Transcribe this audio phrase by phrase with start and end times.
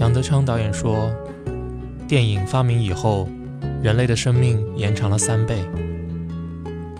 [0.00, 1.10] 杨德昌导演说，
[2.08, 3.28] 电影发明以后，
[3.82, 5.62] 人类的生命延长了三倍。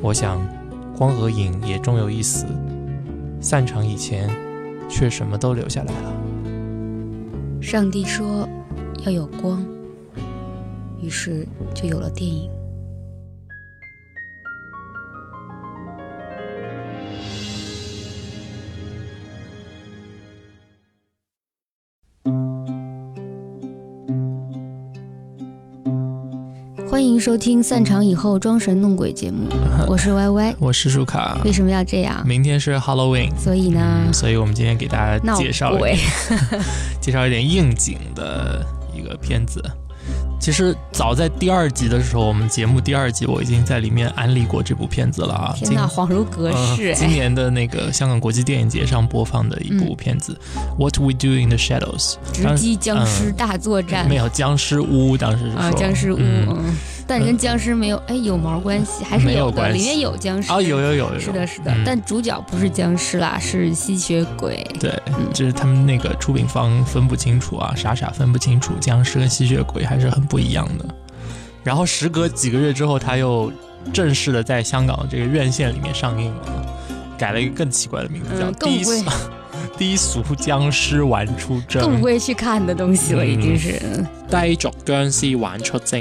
[0.02, 0.38] 我想，
[0.94, 2.44] 光和影也终有一死，
[3.40, 4.28] 散场以前，
[4.86, 6.12] 却什么都留下来了。
[7.62, 8.46] 上帝说
[9.06, 9.64] 要有光，
[11.00, 12.50] 于是就有了电影。
[27.20, 29.46] 迎收听散场以后装神弄鬼节目，
[29.86, 31.38] 我是歪歪我是舒卡。
[31.44, 32.26] 为什么要这样？
[32.26, 34.08] 明天是 Halloween，所以呢？
[34.10, 35.98] 所以我们今天给大家介绍一点
[36.98, 38.64] 介绍一点应景的
[38.96, 39.62] 一个片子。
[40.40, 45.54] 其实早在第二集的时候，我们节目第二集我已经在里面安利过这部片子了啊。
[45.54, 46.94] 天哪，恍如隔世呃！
[46.94, 50.34] 今哎，年的那个香港国际电影节上播放的一部片子
[50.78, 56.18] ，What We Do in the Shadows》，直击僵尸嗯大作战没有僵尸屋，当时是说啊，僵尸屋，
[57.10, 64.64] 但跟僵尸没有哎有毛关系，还是的，有的里面有僵尸啊，有有有有，是的，是的嗯，但主角不是僵尸啦，是吸血鬼。
[64.78, 70.84] 对，嗯就是他们那个出品方分不清楚啊，傻傻分不清楚僵尸跟吸血鬼还是很不一样的。
[71.64, 73.52] 然后时隔几个月之后，他又
[73.92, 76.66] 正式的在香港这个院线里面上映了，
[77.18, 79.10] 改了一个更奇怪的名字，叫嗯《低更不会俗
[79.76, 81.98] 低俗僵尸玩出征更不》。
[82.02, 83.80] 会去看的东西了，已经是。
[83.82, 86.00] 嗯低俗僵尸玩出征，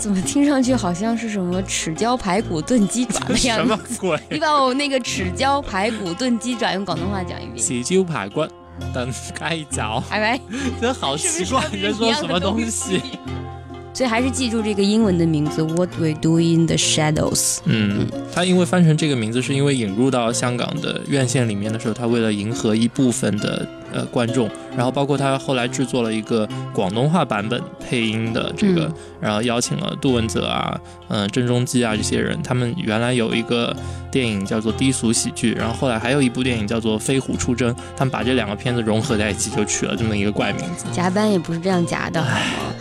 [0.00, 3.78] 怎么听上去好像是什么豉椒排骨炖鸡爪的样子什么？
[4.00, 4.18] 鬼？
[4.30, 7.58] 你把我那个豉椒排骨炖鸡爪用广东话讲一遍。
[7.58, 8.46] 豉椒排骨
[8.94, 10.40] 炖鸡爪，拜拜。
[10.80, 13.00] 真好奇怪，你在说什么东西？
[13.92, 17.58] 所以还是记住这个英文的名字，What We Do in the Shadows。
[17.64, 33.76] 嗯，他因为翻成这个名字，是因为引入到香港的院线里面的时候，他为了迎合一部分的呃观众，然后包括他后来制作了一个广东话版本配音的这个，嗯然后邀请了杜汶泽啊、嗯、郑中基啊这些人，他们原来有一个
[34.10, 40.86] 电影叫做低俗喜剧，然后后来还有一部电影叫做飞虎出征，他们把这两个片子融合在一起，就取了这么一个怪名字。
[40.90, 42.24] 夹班也不是这样夹的？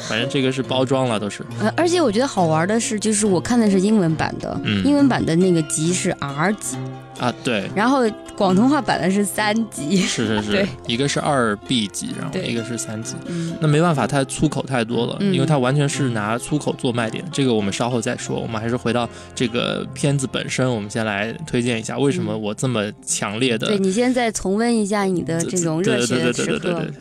[0.07, 1.45] 反正这个是包装了，都是。
[1.59, 6.77] 呃，而且我觉得好玩的是，就是我看的是英文版的，嗯英文版的那个集是 R 级，
[7.19, 8.01] 啊，对，然后
[8.35, 9.97] 广东话版的是三级。
[9.97, 13.15] 是是是，一个是二 B 级，然后一个是三级。
[13.27, 17.23] 嗯，那没办法，它粗口太多了，嗯因为它完全是拿粗口做卖点。
[17.31, 26.99] 这个我们稍后再说，我们还是回到这个片子本身，我们先来推荐一下为什么我这么强烈的，对你现在重温一下你的这种热血的时刻对对对对对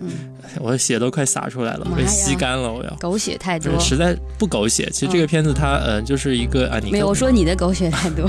[0.60, 2.90] 我的血都快洒出来了，被吸干了，我要。
[2.98, 3.80] 狗血太多对，。
[3.80, 4.88] 实在不狗血。
[4.90, 8.28] 其实这个片子它，呃，就是一个啊，你没有，我说你的狗血太多。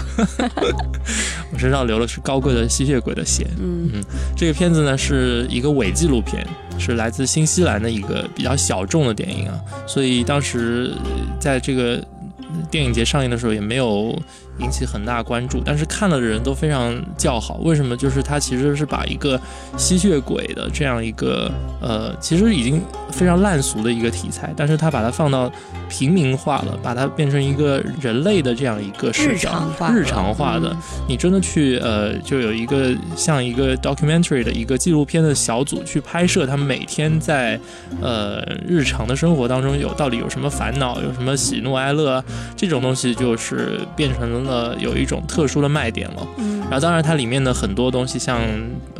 [1.51, 3.47] 我身上流的是高贵的吸血鬼的血。
[3.59, 4.03] 嗯
[4.35, 6.45] 这个片子呢是一个伪纪录片，
[6.77, 12.03] 是来自新西兰的一个比较小众的电影啊，所以当时呃在这个
[12.37, 14.17] 呃电影节上映的时候也没有
[14.59, 17.55] 引起很大关注，但是看了的人都非常叫好。
[17.63, 17.97] 为什么？
[17.97, 19.39] 就是它其实是把一个
[19.77, 22.81] 吸血鬼的这样一个呃，其实已经
[23.11, 25.51] 非常烂俗的一个题材，但是它把它放到
[25.89, 30.69] 平民化了，把它变成一个人类的这样一个视日角常化，日常化的。
[30.69, 30.77] 嗯
[31.07, 37.59] 你真的去呃，就有一个像一个 documentary 的一个纪录片的小组去拍摄他们每天在
[37.99, 42.23] 呃日常的生活当中有到底有什么烦恼，有什么喜怒哀乐，
[42.55, 44.39] 这种东西就是变成了
[44.79, 46.27] 有一种特殊的卖点了。
[46.37, 48.39] 嗯然后当然它里面的很多东西，像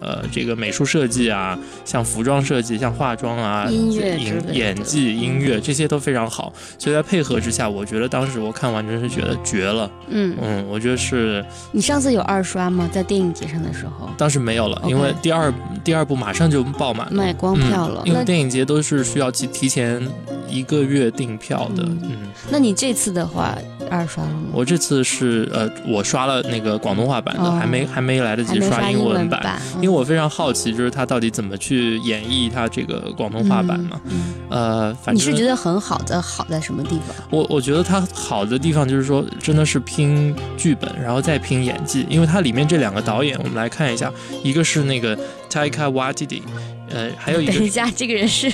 [0.01, 1.55] 呃这个美术设计啊，
[1.85, 9.87] 像服装设计，像化妆啊、音乐演演技、音乐这些都非常好，所以在配合之下，我觉得当时我看完真是觉得绝了。
[10.07, 12.89] 嗯，嗯，我觉得是你上次有二刷吗？
[12.91, 17.13] 在电影节上的时候当时没有了，因为第二第二部马上就爆满了。
[17.13, 18.07] 卖光票了嗯，。
[18.07, 20.01] 因为那电影节都是需要提提前
[20.49, 21.83] 一个月订票的。
[21.83, 22.17] 嗯嗯，
[22.49, 23.55] 那你这次的话
[23.91, 24.49] 二刷了吗？
[24.53, 29.41] 我这次是呃，我刷了那个广东话版的，哦还没还没来得及刷英文版。
[29.41, 33.99] 版，因为我非常好奇，就是他到底怎么去演绎他这个广东话版嘛？
[34.05, 37.15] 嗯嗯呃，反正你是觉得很好的，好在什么地方？
[37.29, 44.11] 我我觉得他好的地方就是说，真的是拼剧本，然后再拼演技，因为它里面这两个导演，我们来看一下，
[44.43, 45.17] 一个是那个
[45.49, 46.41] Taika Waititi，
[46.91, 48.51] 呃，还有一个等一下，这个人是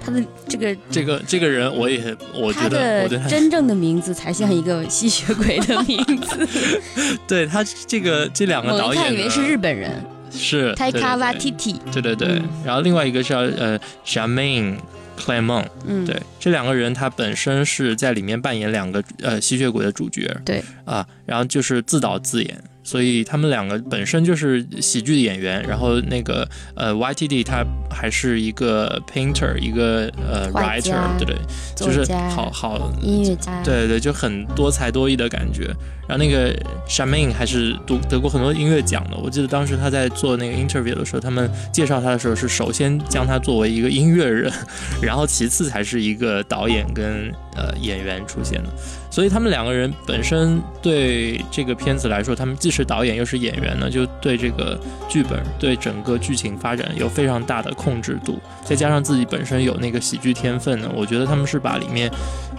[0.00, 1.98] 他的这个这个这个人，我也
[2.34, 6.48] 我觉得我对他真正的名字才像一个吸血鬼的名字，
[7.28, 9.90] 对他这个这两个导演呢看以为是日本人
[10.32, 11.76] 是泰卡瓦蒂，Titi。
[11.92, 14.76] 对对对，嗯然后另外一个叫呃 Jermaine
[15.18, 31.36] Clement，嗯，对，这两个人他本身是在里面扮演两个呃吸血鬼的主角，对啊，然后就是自导自演，所以他们两个本身就是喜剧演员，然后那个呃 YTD 他还是一个 painter，一个呃 writer，对对，
[31.74, 35.74] 就是好好音乐家，对对，就很多才多艺的感觉。
[36.06, 36.54] 然后那个
[36.86, 39.16] Shamin 还是得得过很多音乐奖的。
[39.16, 44.52] 我记得当时他在做那个 interview 的时候，他们介绍他的时候是首先将他作为一个音乐人，
[45.00, 48.68] 然后其次才是一个导演跟呃演员出现的。
[49.14, 54.76] 所以他们两个人本身对这个片子来说，他们既是导演又是演员呢，就对这个
[55.08, 62.10] 剧本、对整个剧情发展有非常大的控制度，再加上自己本身有那个喜剧天分呢，我觉得他们是把里面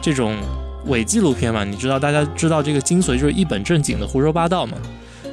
[0.02, 0.38] 这种
[0.86, 4.78] 伪纪录片嘛，你知道，大家知道这个精髓就是一本正经的胡说八道嘛，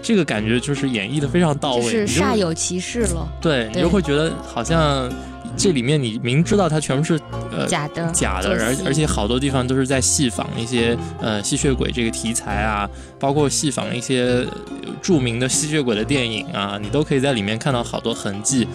[0.03, 5.09] 这个感觉就是演绎的非常到位，就是煞有其事了，对你就会觉得好像
[5.57, 7.21] 这里面你明知道它全部是
[7.51, 12.89] 呃假的，假的，而而且好多地方都是在戏仿一些呃吸血鬼这个题材啊，
[13.19, 18.67] 包括戏仿一些呃著名的吸血鬼的电影啊，你都可以在里面看到好多痕迹。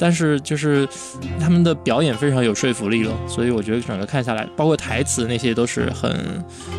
[0.00, 0.88] 但是就是
[1.40, 6.16] 他们的表演非常有说服力了，所以我觉得整个看下来，包括台词那些都是很，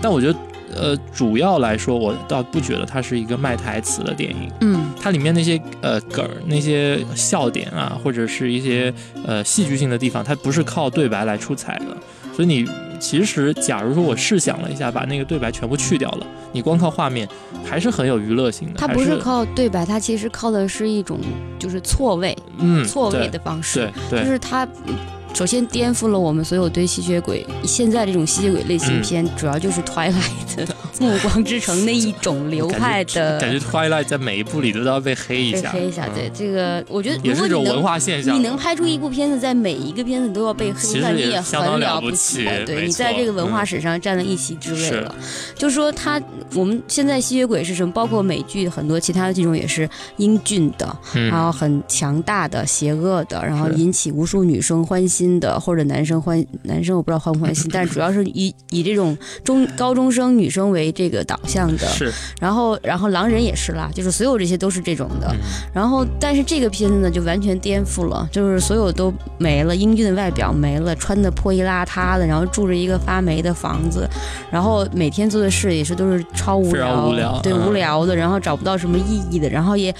[0.02, 0.40] 但我觉得
[0.76, 4.52] 呃主要来说，我倒不觉得它是一个卖台词的电影。
[4.62, 8.94] 嗯，它里面那些呃梗儿、那些笑点啊，或者是一些
[9.26, 11.86] 呃戏剧性的地方，它不是靠对白来出彩的。
[12.34, 12.66] 所以你
[13.00, 17.28] 其实，假如说我试想了一下，把那个对白全部去掉了，你光靠画面，
[17.66, 18.76] 还是很有娱乐性的。
[18.78, 21.20] 它不是靠对白，它其实靠的是一种
[21.58, 24.68] 就是错位、嗯错位的方式，对对就是它。
[25.30, 30.66] 嗯首先颠覆了我们所有对吸血鬼现在这种吸血鬼类型嗯片，主要就是 Twilight 的
[31.00, 36.06] 《暮光之城》那一种流派的感觉 Twilight 在每一部里都要被黑一下，被黑一下。
[36.08, 38.36] 嗯对这个，我觉得也是一种文化现象。
[38.36, 45.16] 你能拍出一部片子，在每一个片子都要被黑，你也很了不起没对你在这个文化嗯史上占了一席之位是了。
[45.56, 46.22] 就是说他，
[46.54, 47.94] 我们现在吸血鬼是什么？
[47.94, 49.88] 包括美剧很多其他的这种也是
[50.18, 61.86] 英俊的，嗯然后很强大的、邪恶的，然后引起无数女生欢心的，或者男生欢男生我不知道欢不欢心， 但是主要是以以这种中高中生女生为这个导向的。
[61.88, 65.28] 是，然后，然后狼人也是啦，就是所有这些都是这种的。
[65.34, 65.40] 嗯
[65.74, 74.08] 然后，但是这个片子呢，就完全颠覆了，就是所有都没了，英俊的外表没了，穿的破衣邋遢的，然后住着一个发霉的房子，
[74.50, 79.94] 然后每天做的事也是都是超无聊，常无聊对、嗯无聊的，然后找不到什么意义的，然后也。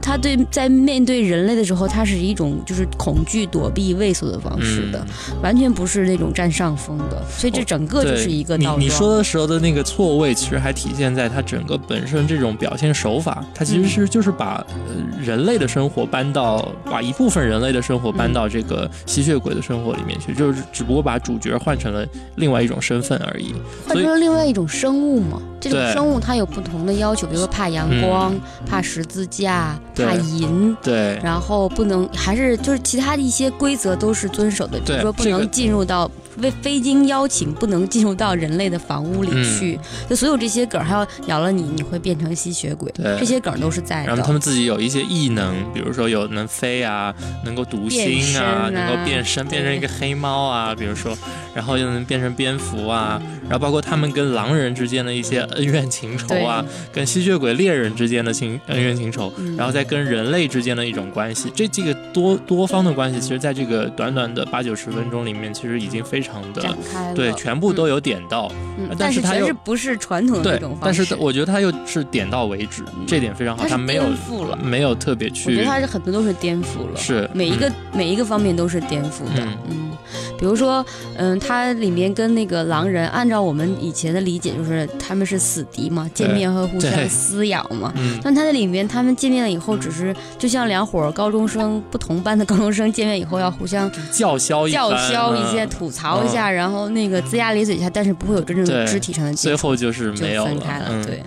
[0.00, 5.42] 他对在面对人类的时候，他是一种就是恐惧、躲避、畏缩的方式的，嗯。
[5.42, 22.06] 完全不是那种占上风的，所以这整个就是一个你你说的时候的那个错位，其实还体现在他整个本身这种表现手法，他其实是就是把呃人类的生活搬到，把一部分人类的生活搬到这个吸血鬼的生活里面去，就是只不过把主角换成了
[22.36, 23.54] 另外一种身份而已。
[23.86, 25.40] 换成了另外一种生物嘛。
[25.58, 28.32] 这种生物它有不同的要求，比如说怕阳光、
[28.66, 30.76] 怕十字架、对怕淫。
[30.82, 36.10] 对，然后不能，还是就是其他的一些规则都是遵守的，比对如说不能进入到
[36.40, 39.58] 非非经邀请，不能进入到人类的房屋里嗯。
[39.58, 39.78] 去。
[40.08, 42.90] 就所有这些梗，还要咬了你，你会变成吸血鬼。
[42.92, 43.16] 对。
[43.18, 44.06] 这些梗都是在的。
[44.08, 48.70] 然后他们自己有一些异能，比如说有能飞啊，能够读心啊，啊。
[48.70, 51.16] 能够变身，变成一个黑猫啊，比如说，
[51.54, 59.56] 然后又能变成蝙蝠啊，然后包括他们跟狼人之间的一些恩怨情仇啊，跟吸血鬼猎人之间的情恩怨情仇，嗯。
[59.56, 68.50] 然后再跟人类之间的一种关系，这这个多多方的关系，其实在这个短短的八九十分钟里面，其实已经非常的展开了，对，全部都有点到。
[68.78, 71.02] 嗯但是它又是不是传统的那种，方式。
[71.02, 71.06] 但。
[71.06, 74.56] 是我觉得他又是点到为止，这点非常好，他没有颠覆了。
[74.62, 79.58] 没有特别去我觉得去它是很多都是颠覆了，是每一个、嗯每一个方面都是颠覆的，嗯。
[79.70, 79.90] 嗯，
[80.38, 80.84] 比如说，
[81.16, 87.92] 嗯，它里面跟那个狼人，按照我们以前的理解，就是他们是死敌嘛，见面会互相撕咬嘛。
[87.96, 88.18] 嗯。
[88.22, 95.68] 但他在里面，他们见面了以后，只是就像两伙儿高中生，不同班的高中生见面以后要互相叫嚣一叫嚣一些、嗯。
[95.70, 100.86] 吐槽一下，然后那个龇牙咧嘴一下，但是不会有真正的肢体上的接触，最后就是没有分开了。
[100.90, 101.22] 嗯、对，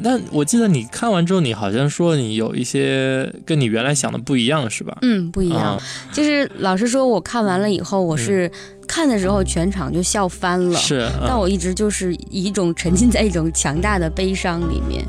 [0.00, 4.96] 那我记得你看完之后，你好像说你有一些跟你原来想的不一样，是吧？
[5.02, 5.60] 嗯，不一样。
[5.60, 5.82] 啊
[6.12, 8.50] 就是老实说，我看完了以后，我是
[8.86, 10.78] 看的时候全场就笑翻了。
[10.78, 15.04] 嗯是，嗯但我一直就是以一种沉浸在一种强大的悲伤里面，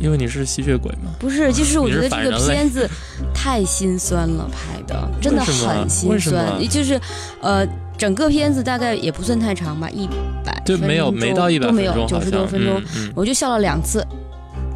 [0.00, 2.88] 因为你是吸血鬼吗，不是，就是我觉得这个片子
[3.34, 6.44] 太心酸了，拍的真的很心酸。
[6.60, 7.00] 么，就是
[7.40, 7.66] 呃，
[7.96, 10.08] 整个片子大概也不算太长吧，一
[10.44, 13.12] 百就没有没到一百都没有九十多分钟，嗯，嗯。
[13.14, 14.06] 我就笑了两次，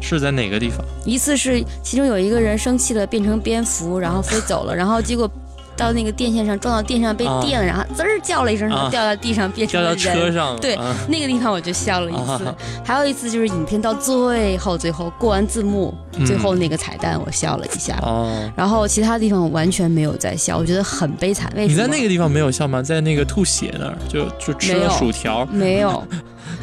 [0.01, 0.83] 是在哪个地方？
[1.05, 5.29] 一次是其中有一个人生气了变成蝙蝠，然后飞走了，然后结果
[5.79, 10.05] 到那个电线上撞到电上被啊电了，然后滋儿叫了一声，然后啊掉到地上变成掉了人。
[10.05, 12.55] 到车上，对啊那个地方我就笑了一次，啊
[12.85, 17.97] 还有一次就是影片到最后最后过完字幕，嗯最后那个彩蛋我笑了一下。
[18.01, 21.51] 哦，然后其他地方我完全没有在笑，我觉得很悲惨。
[21.55, 21.71] 为什么？
[21.71, 22.81] 你在那个地方没有笑吗？
[22.81, 26.03] 在那个吐血那儿，就就吃了薯条，没有，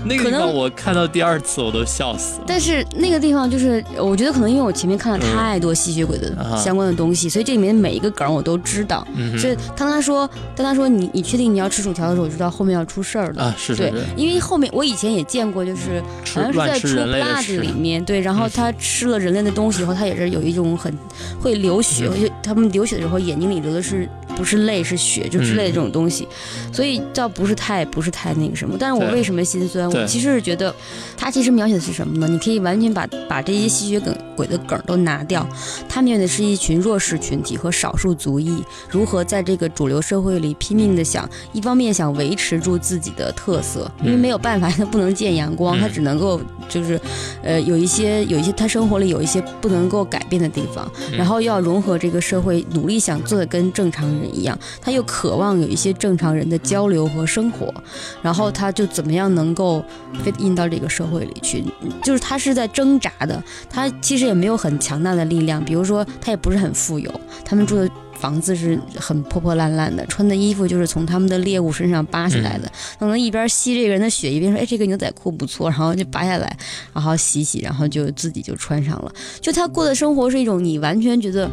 [0.07, 2.45] 那个地可能方我看到第二次我都笑死了。
[2.47, 9.07] 但是那个地方就是，我觉得可能因为我前面看了嗯太多吸血鬼的啊相关的东西，所以这里面每一个梗我都知道。
[9.15, 9.39] 嗯哼。
[9.39, 13.45] 是当他说，当他说你你确定你要吃薯条的时候，我知道后面要出事儿了。
[13.45, 16.03] 啊，是是对，，因为后面我以前也见过，就是
[16.35, 18.51] 好像是在乱吃的 Blood 里面，对，然后嗯。
[18.57, 20.93] 他吃了人类的东西以后，他也是有一种很
[21.41, 22.09] 会流血，
[22.43, 26.29] 他们流血的时候眼睛里流的是不是泪是血，就之类的这种东西，
[26.73, 28.77] 所以倒不是太不是太那个什么。
[28.79, 29.91] 但是我为什么心酸？
[29.91, 30.73] 我其实是觉得，
[31.17, 32.29] 他其实描写的是什么呢？
[32.29, 35.47] 你可以完全把把这些吸血梗鬼的梗都拿掉，
[35.89, 45.81] 他面对的是一群弱势群体和少数族裔如何在这个主流社会里拼命的想，一方面想维持住自己的特色，因为嗯没有办法， 他不能见阳光，嗯。
[45.81, 47.01] 他只能够就是，
[47.43, 57.73] 呃，有一些有一些他生活里有一些不能够改变的地方，嗯然后要融合这个社会，努力想做的跟正常人一样，他又渴望有一些正常人的交流和生活，
[58.21, 59.83] 然后他就怎么样能够
[60.25, 61.65] fit in 到这个社会里去，
[62.03, 67.91] 就是他是在挣扎的，他其实也没有很强大的力量，比如说他也不是很富有，他们住的。
[68.17, 72.73] 房子是很破破烂烂的，穿的衣服就是从他们的猎物身上扒下来的。
[72.99, 76.57] 可能一边吸这个人的血，一边说：“哎，这个牛仔裤不错。”然后就拔下来，
[76.95, 79.13] 然后洗洗，然后就自己就穿上了。
[79.43, 81.47] 就他过的生活是一种你完全觉得，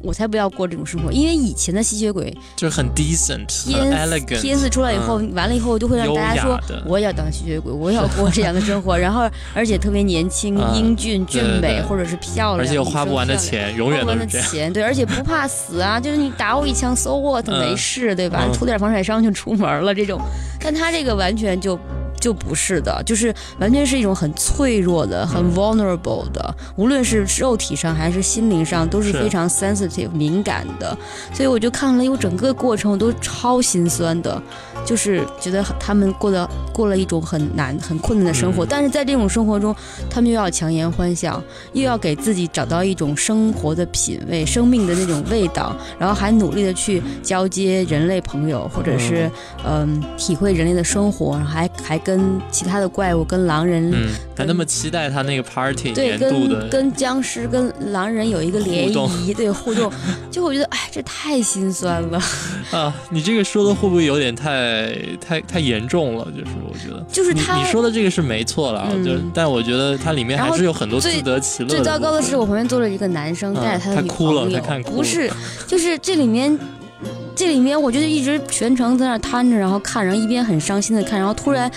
[0.00, 13.36] 我才不要过这种生活，因为以前的吸血鬼就是很 decent，很片 elegant，片子出来以后，完了以后就会让大家说我也要当吸血鬼，我也要过这样的生活，然后而且特别年轻、啊 英俊、俊美，或者是漂亮，而且有花不完的。
[13.36, 14.50] 钱，永远花不完的都是这样。
[14.50, 18.44] 钱，对，而且不怕死啊，就是你打我一枪，so what，嗯没事，对吧？
[18.46, 20.20] 嗯涂点防晒霜就出门了，这种。
[20.60, 21.78] 但他这个完全就
[22.18, 30.96] 就不是的，就是完全是一种很脆弱的、很 vulnerable 的，无论是肉体上还是心灵上，都是是非常 sensitive 敏感的。
[31.32, 34.40] 所以我就看了有整个过程，我都超心酸的，
[34.84, 39.74] 就是觉得他们过得过了一种很难、很困难的生活，嗯但是在这种生活中，
[40.10, 49.30] 他们又要强颜欢笑，又要给自己找到一种生活的品味、生命的那种味道，然后还努力的去交接人类朋友，或者是
[49.64, 53.90] 嗯、体会人类的生活，然后还还跟其他的怪物、跟狼人。
[53.92, 59.92] 嗯，还那么期待他那个 party 对，跟的，跟僵尸、跟狼人有一个联谊，对互动，
[60.30, 62.20] 就我觉得，哎，这太心酸了。
[62.72, 66.24] 啊，你这个说的会不会有点太太太严重了？
[66.32, 75.30] 就是我觉得，就是他你说的这个是没错了，嗯就是但我觉得它里面还是有很多自得其乐最糟糕的是，我旁边坐了一个男生，嗯带着他的女他哭了他看哭了不是，
[75.66, 76.58] 就是这里面。
[77.38, 81.70] 这里面我就一直全程在那儿瘫着，然后看，然后一边很伤心的看，然后突然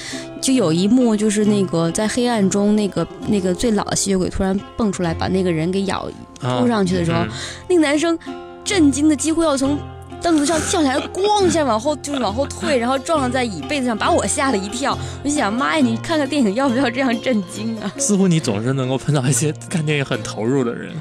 [0.49, 6.09] 就有一幕，就是那个在黑暗中，那个那个最老的吸血鬼突然蹦出来，把那个人给咬
[6.41, 7.29] 啊扑上去的时候，嗯
[7.69, 8.17] 那个男生
[8.63, 9.77] 震惊的几乎要从
[10.23, 14.97] 凳子上跳下来，咣一下往后就是往后退， 然后撞了在椅背子上，把我吓了一跳。
[15.23, 17.93] 我就想，妈呀，你看看电影要不要这样震惊啊？
[17.97, 20.91] 似乎你总是能够碰到一些看电影很投入的人，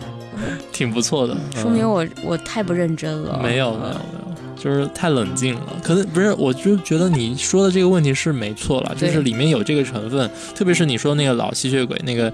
[0.73, 1.35] 挺不错的。
[1.57, 3.41] 说明嗯我我太不认真了。
[3.43, 5.77] 没有没有没有，就是太冷静了。
[5.83, 12.33] 可能不是，我就觉得你说的这个问题是没错了，就是里面有这个成分，特别是你说那个老吸血鬼那个。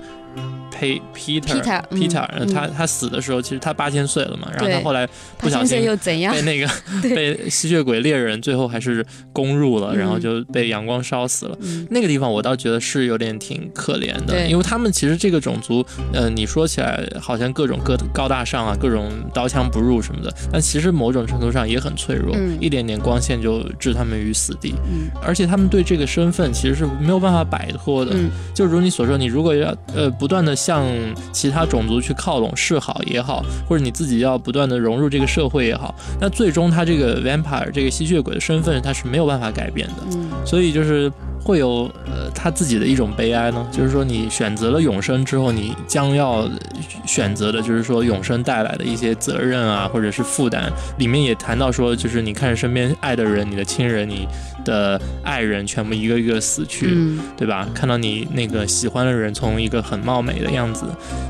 [1.13, 2.47] P Peter Peter，嗯 Peter，嗯。
[2.55, 6.35] 他他死的时候，其实他八千岁了嘛，然后他后来不小心又怎样？
[6.35, 6.43] 被？
[6.43, 6.69] 那个
[7.03, 9.99] 被吸血鬼猎人最后还是攻入了，嗯。
[9.99, 11.57] 然后就被阳光烧死了。
[11.61, 22.59] 嗯，那个地方我倒觉得是有点挺可怜的，因为他们其实这个种族，呃，你说起来好像各种各高大上啊，各种刀枪不入什么的，但其实某种程度上也很脆弱，嗯。
[22.61, 24.75] 一点点光线就置他们于死地。
[24.91, 25.09] 嗯。
[25.23, 28.31] 而且他们对这个身份其实是没有办法摆脱的，嗯。
[28.55, 30.74] 就如你所说，你如果要呃不断的向
[31.33, 39.95] 其他种族去靠拢示好也好，或者你自己要不断的融入这个社会也好，那最终他这个 vampire 这个吸血鬼的身份他是没有办法改变的。
[40.13, 41.11] 嗯所以就是
[41.43, 46.49] 会有呃他自己的一种悲哀呢，就是说你选择了永生之后，你将要
[47.07, 50.71] 选择的就是说永生带来的一些责任啊，或者是负担。
[50.99, 54.27] 里面也谈到说，就是你看着身边爱的人、你的亲人、你
[54.65, 57.69] 的爱人全部一个一个死去，嗯对吧？
[57.75, 60.87] 看到你那个喜欢的人从一个很貌美的样子，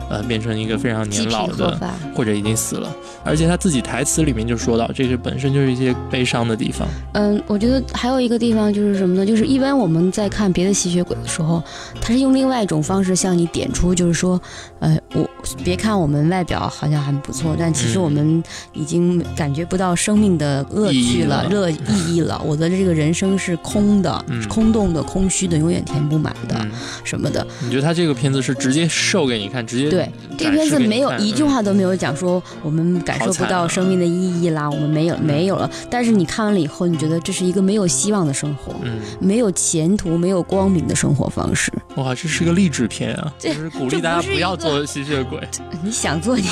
[0.08, 1.78] 呃，变成一个非常年老的。
[2.14, 6.86] 或者已经死了，而且他自己台词里面就说到，这个本身就是一些悲伤的地方。
[7.14, 9.26] 嗯，我觉得还有一个地方就是什么呢？
[9.26, 11.62] 就是一般我们在看别的吸血鬼的时候，
[12.00, 14.40] 他是用另外一种方式向你点出，就是说，
[14.78, 15.28] 呃，我
[15.64, 22.40] 别看我们外表好像还不错，但其实嗯我们已经感觉不到生命的乐趣了乐意义了。
[22.44, 26.70] 我的这个人生是空的、嗯空洞的、空虚的，永远填不满的、嗯，
[27.02, 27.44] 什么的。
[27.62, 35.70] 你觉得他这个片子是直接秀给你看，直接对，这片子没有一句话都没有讲说我们感受不到生命的意义啦，我们没有没有了。
[35.90, 38.74] 但是你看完了以后，你觉得这是一个没有希望的生活。
[38.82, 41.72] 嗯，没有前途、没有光明的生活方式。
[41.96, 45.40] 哇，这是个励志片啊，这就是鼓励大家不要做吸血鬼。
[45.82, 46.44] 你想做你，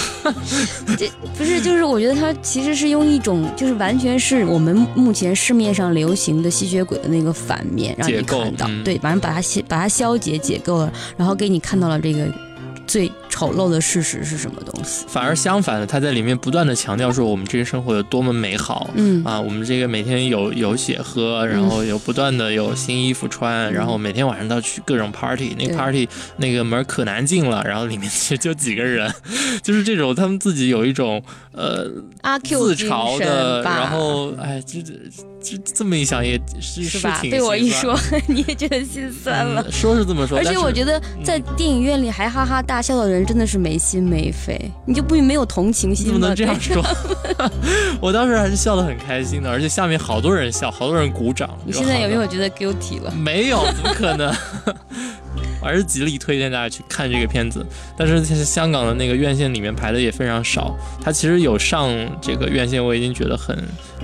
[0.97, 8.85] 这不是就是我觉得它其实是用一种就是完全是我们目前市面上流行的吸血鬼的那个反面，让你看到，嗯。
[8.85, 12.27] 对，反正把它消把它消解解构了，然后给你看到了这个
[12.87, 15.05] 最丑陋的事实是什么东西。
[15.09, 18.91] 反而相反的，他在里面不断的强调说我们这个生活有多么美好。
[18.95, 19.25] 嗯。
[19.25, 29.13] 啊，我们这个每天有有血喝，然后有不断的有新衣服穿，然后每天晚上都要去各种 party，那个 party 那个门可难进了，然后里面其实就几个人，
[29.63, 31.91] 就是这种他们自己有一种呃
[32.23, 34.93] 阿 Q 自嘲的，然后哎，这这
[35.43, 37.19] 这这么一想也是是吧？
[37.21, 39.63] 挺被我一说， 你也觉得心酸了。
[39.67, 46.13] 嗯说是这么说，而且我觉得在电影院里还哈哈大笑的人真的是没心没肺，你就不没有同情心吗？
[46.15, 46.83] 你怎么能这样说？
[48.01, 51.51] 我当时还是笑得很开心的，而且下面好多人笑，好多人鼓掌。
[51.67, 52.23] 你现在有没有？
[52.23, 53.11] 有觉得 guilty 了？
[53.13, 54.33] 没有，怎么可能？
[55.63, 57.65] 我还是极力推荐大家去看这个片子，
[57.97, 61.89] 但是其实香港的那个院线里面排的也非常少，它其实有上
[62.21, 63.57] 这个院线，我已经觉得很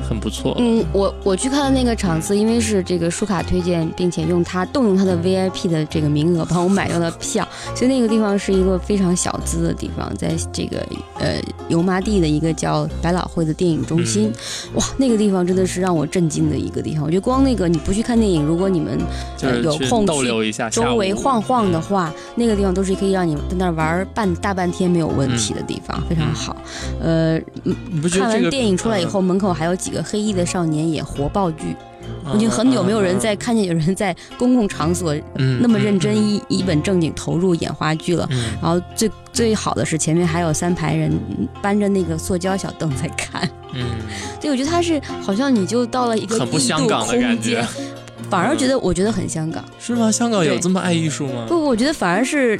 [0.09, 0.59] 很不错了。
[0.61, 10.79] 嗯，我我去看的那个场次，因为是这个舒卡推荐，并且用他动用他的 VIP 的这个名额帮我买到了票，所以那个地方是一个非常小资的地方，在这个
[11.19, 14.33] 呃油麻地的一个叫百老汇的电影中心。
[14.75, 17.03] 哇，那个地方真的是让我震惊的一个地方。
[17.03, 18.97] 我觉得光那个你不去看电影，如果你们
[19.37, 26.55] 就是有空去周围午晃晃的话，那个地方都是可以让你在那儿玩半大半天没有问题的地方，非常好。
[27.01, 27.41] 呃，
[28.13, 31.75] 看完电影出来以后，门口还有几个黑衣的少年也活爆剧。
[32.31, 35.15] 我已经很久没有人在看见有人在公共场所
[35.61, 38.29] 那么认真一一本正经投入演话剧了。
[38.63, 41.11] 然后最最好的是前面还有三排人
[41.63, 43.85] 搬着那个塑胶小凳在看，嗯，
[44.41, 47.67] 对我觉得他是好像你就到了一个异度空间，，
[48.31, 49.65] 反而觉得我觉得很香港。
[49.79, 50.11] 是吗？
[50.11, 51.47] 香港有这么爱艺术吗？
[51.49, 52.59] 不，我觉得反而是。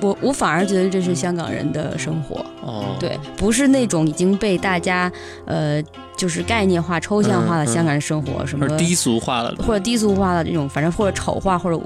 [0.00, 5.10] 我我反而觉得这是香港人的生活，哦，对，不是那种已经被大家
[5.44, 5.82] 呃
[6.16, 9.62] 就是概念化、抽象化的香港人生活，什么低俗化了的。
[9.62, 11.78] 或者低俗化的这种，反正或者丑化，或者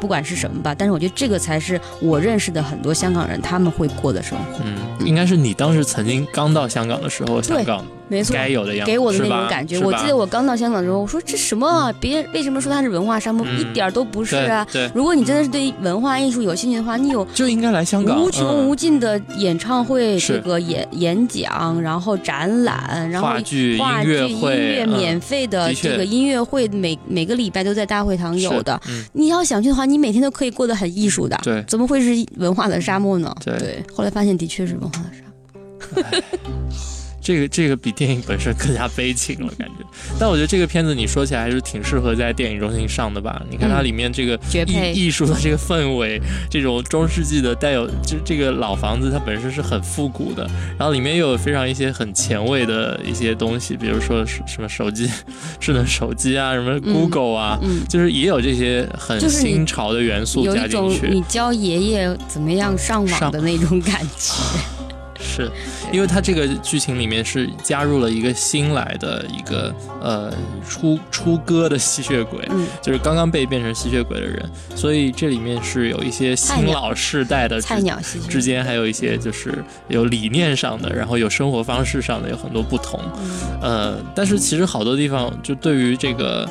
[0.00, 0.74] 不管是什么吧。
[0.74, 4.64] 但是我觉得这个才是我认识的很多香港人他们会过的生活。
[4.64, 9.78] 嗯，应该是你当时曾经刚到香港的时候，香港没错，该有的样子，给我的那种感觉。
[9.80, 11.92] 我记得我刚到香港的时候，我说这什么啊？
[12.00, 13.44] 别人为什么说它是文化沙漠？
[13.48, 14.66] 嗯一点儿都不是啊！
[14.72, 28.80] 对，对如果你真的是对文化艺术有兴趣的话，你有就应该来香港，无穷嗯无尽的演唱会、这个演演讲，然后展览，然后话剧、话剧、音乐会、乐嗯免费的这个音乐会，每每个礼拜都在大会堂有的。
[29.12, 31.38] 你要想去的话，你每天都可以过得很艺术的。
[31.42, 33.34] 对怎么会是文化的沙漠呢？
[33.44, 35.26] 对后来发现的确是文化的沙漠。
[37.26, 39.84] 这个这个比电影本身更加悲情了，感觉。
[40.16, 43.42] 但我觉得这个片子你说起来还是挺适合在电影中心上的吧？
[43.50, 44.38] 你看它嗯里面这个
[44.92, 55.10] 艺艺术的这个氛围，这种中世纪的带有就这个老房子，它本身是很复古的，然后里面又有非常一些很前卫的一些东西，比如说什么手机、
[55.58, 61.08] 智能手机啊，什么 Google 啊，嗯，就是也有这些很新潮的元素加有一种进去。
[61.08, 64.75] 你教爷爷怎么样上网的那种感觉。
[65.18, 65.50] 是，
[65.92, 70.32] 因为它这个剧情里面是加入了一个新来的一个呃
[70.68, 77.98] 出出歌的吸血鬼，嗯，就是刚刚被变成吸血鬼的人，所以这里面是有一些新老世代的菜之鸟
[78.28, 83.00] 之间，还有一些就是有理念上的，然后有生活方式上的有很多不同。
[83.18, 86.48] 嗯呃，但是其实好多地方就对于这个。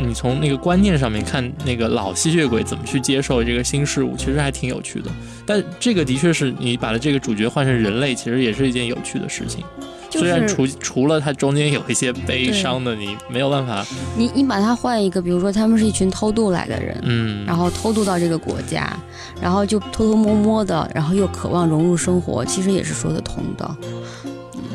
[0.00, 5.10] 你从那个观念上面看，那个老吸血鬼怎么去接受这个新事物，其实还挺有趣的。
[5.46, 9.64] 但这个的确是你把它这个主角换成人类，其实也是一件有趣的事情。
[10.10, 13.82] 就是虽然除除了它中间有一些悲伤的，你没有办法，
[14.14, 18.94] 你你把它换一个，比如说他们是一群偷渡来的人，嗯，然后偷渡到这个国家，
[19.40, 23.76] 然后就偷偷摸摸的，然后又渴望融入生活，其实也是说得通的。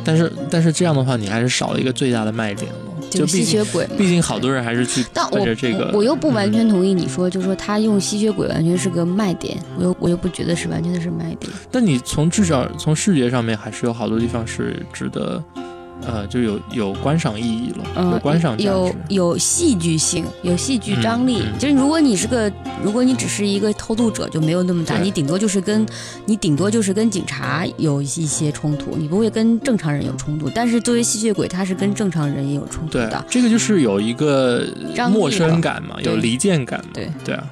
[0.04, 2.80] 但是但是这样的话，你还是少了一个最大的卖点了。
[3.10, 3.96] 就吸血鬼嘛。
[3.98, 11.52] 毕竟好多人还是去但我奔着这个，嗯我我又不完全同意你说，就是说他用吸血鬼完全是个卖点，我又我又不觉得是完全的是卖点。
[11.72, 15.44] 但你从至少从视觉上面，还是有好多地方是值得
[16.06, 18.96] 呃，就有有观赏意义了，嗯有观赏价有值。
[19.10, 21.44] 有戏剧性，有戏剧张力。
[21.60, 22.52] 就是如果你是个，
[22.84, 25.86] 如果你只是一个偷渡者，就没有那么大，你顶多就是跟
[26.26, 30.50] 你顶多就是跟警察有一些冲突，你不会跟正常人有冲突。
[30.50, 34.66] 但是作为吸血鬼，他是跟正常人也有冲突对的。，这个就是有一个
[35.10, 36.92] 陌生感嘛，有离间感嘛。
[36.94, 37.44] 对对啊，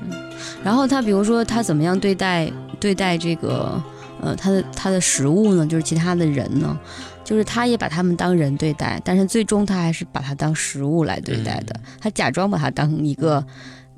[0.63, 3.81] 然后他比如说他怎么样对待对待这个
[4.21, 5.65] 呃他的他的食物呢？
[5.65, 6.77] 就是其他的人呢？
[7.25, 11.75] 就是他也把他们当人对待，但是最终他还是把它当食物来对待的。
[11.77, 13.43] 嗯他假装把它当一个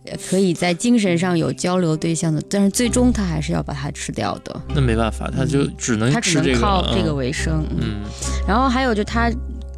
[0.06, 4.62] 呃可以在精神上有交流对象的，但是最终他还是要把它吃掉的。
[4.74, 6.42] 那没办法，他就只能他只。
[6.42, 7.66] 能靠这个嗯为生。
[7.72, 7.96] 嗯嗯
[8.48, 9.30] 然后还有就他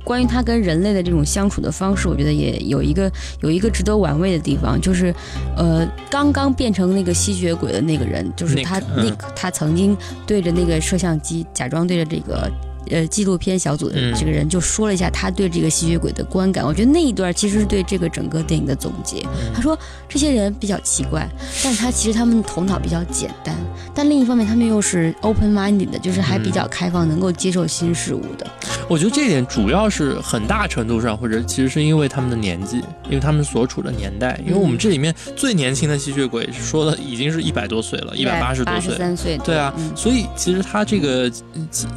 [0.04, 5.14] 关于他跟人类的这种相处的方式，我觉得也有一个有一个值得玩味的地方，就是
[5.58, 12.48] 呃，刚刚变成那个吸血鬼的那个人，就是他嗯 Nick，、他曾经对着那个摄像机，假装对着这个。
[12.90, 19.22] 呃，纪录片小组的嗯这个人就说了一下他对这个吸血鬼的观感，我觉得那一段其实是对这个整个电影的总结。
[19.22, 21.28] 嗯他说这些人比较奇怪，
[21.64, 23.56] 但是他其实他们头脑比较简单，
[23.94, 28.48] 但另一方面他们又是 open minded 的，就是还比较开放，能够接受新事物的。
[28.88, 34.40] 我觉得这一点主要是很大程度上，或者其实是因为他们的年纪，因为他们所处的年代。
[34.46, 38.98] 因为我们这里面最年轻的吸血鬼说的已经是一百多岁了，一百八十多岁。
[38.98, 41.32] 三岁，对啊，嗯所以其实他这个，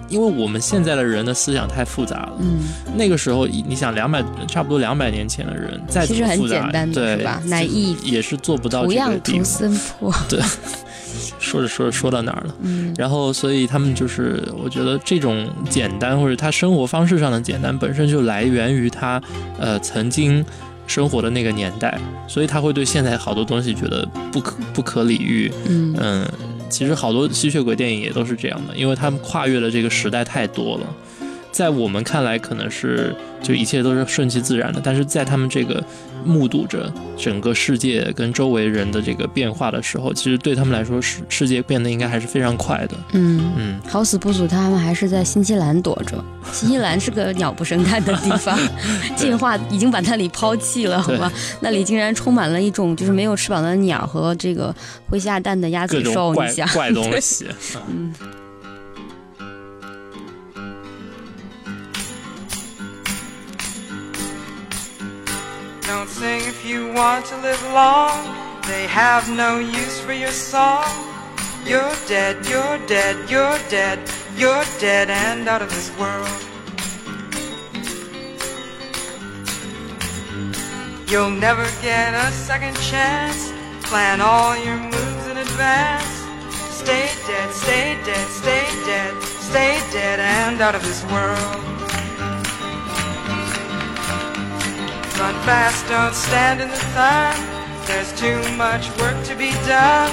[0.08, 2.32] 因为我们现在的人的思想太复杂了。
[2.40, 2.60] 嗯，
[2.96, 9.38] 那个时候，你想两百差不多两百年前的人，再怎么复杂，简单的对吧？naive 也是做不到这个地步。
[9.38, 10.10] 图森破，
[11.38, 12.54] 说着说着说到哪儿了？
[12.62, 19.20] 嗯然后，所以他们就是，我觉得这种简单或者他生活方式上的简单，本身就来源于他，
[19.58, 20.42] 呃，曾经
[20.86, 25.52] 生活的那个年代，所以他会对现在好多东西觉得不可不可理喻。
[25.68, 26.28] 嗯嗯，
[26.72, 30.86] 其实好多吸血鬼电影也都是这样的，因为他们跨越了这个时代太多了，
[31.52, 35.84] 在我们看来可能是就一切都是顺其自然的，但是在他们这个
[36.24, 42.96] 目睹着整个世界跟周围人的这个变化的时候，其实对他们来说，世世界变得应该还是非常快的。
[43.12, 43.52] 嗯。
[43.56, 46.24] 嗯，好死不死，他们还是在新西兰躲着。
[46.50, 48.58] 新西兰是个鸟不生蛋的地方，
[49.14, 51.30] 进化已经把那里抛弃了，好吧？
[51.60, 54.74] 那里竟然充满了一种就是没有翅膀的鸟和这个
[55.10, 56.66] 会下蛋的鸭嘴兽，怪你想？
[56.68, 57.46] 怪东西。
[57.88, 58.12] 嗯
[65.94, 68.16] Don't sing if you want to live long.
[68.66, 70.88] They have no use for your song.
[71.66, 73.98] You're dead, you're dead, you're dead,
[74.34, 76.38] you're dead and out of this world.
[81.10, 83.52] You'll never get a second chance.
[83.82, 86.12] Plan all your moves in advance.
[86.80, 92.01] Stay dead, stay dead, stay dead, stay dead and out of this world.
[95.22, 97.36] Run fast, don't stand in the sun.
[97.86, 100.10] There's too much work to be done.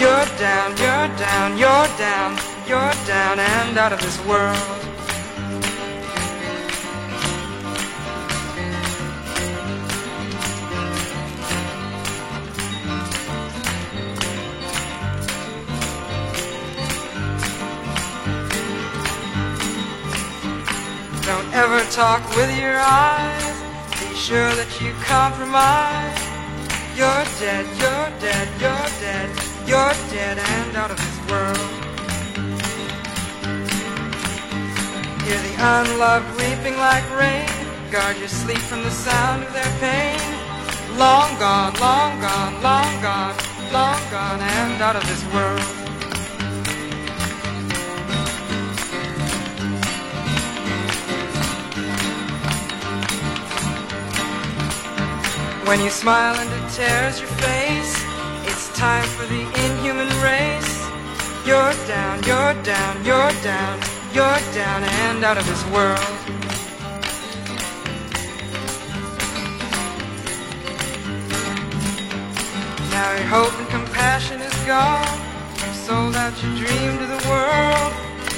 [0.00, 4.56] You're down, you're down, you're down, you're down and out of this world.
[21.26, 23.51] Don't ever talk with your eyes.
[24.14, 26.20] Sure that you compromise.
[26.94, 29.28] You're dead, you're dead, you're dead,
[29.66, 31.72] you're dead and out of this world.
[35.26, 37.48] Hear the unloved weeping like rain.
[37.90, 40.20] Guard your sleep from the sound of their pain.
[40.96, 43.34] Long gone, long gone, long gone,
[43.72, 45.81] long gone and out of this world.
[55.64, 57.94] When you smile and it tears your face,
[58.46, 60.88] it's time for the inhuman race.
[61.46, 63.78] You're down, you're down, you're down,
[64.12, 66.00] you're down and out of this world.
[72.90, 75.18] Now your hope and compassion is gone.
[75.54, 77.92] You've sold out your dream to the world.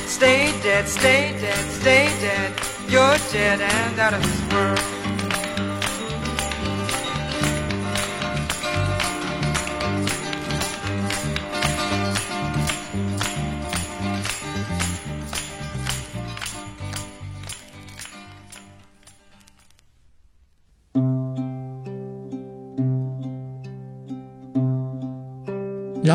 [0.07, 2.53] Stay dead, stay dead, stay dead.
[2.87, 5.04] You're dead and out of this world.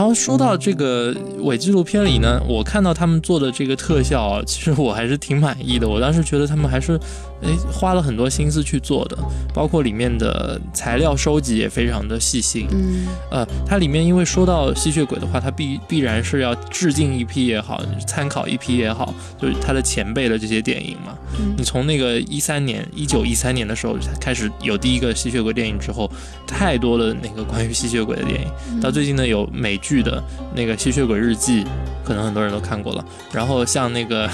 [0.10, 5.88] 后说到这个伪纪录片里呢，我看到他们做的这个特效，其实我还是挺满意的。
[5.88, 7.00] 我当时觉得他们还是，
[7.42, 9.18] 哎，花了很多心思去做的，
[9.54, 12.68] 包括里面的材料收集也非常的细心。
[12.72, 21.18] 嗯呃，它里面因为说到吸血鬼的话，它必必然是要致敬一批也好，参考一批也好，就是他的前辈的这些电影嘛。
[21.40, 26.10] 嗯你从那个一三年，一九一三年的时候开始有第一个吸血鬼电影之后，
[26.46, 28.48] 太多的那个关于吸血鬼的电影。
[28.72, 30.24] 嗯到最近呢，有美剧的
[30.56, 31.64] 那个《吸血鬼日记》，
[32.04, 33.06] 可能很多人都看过了。
[33.32, 34.30] 然后像那个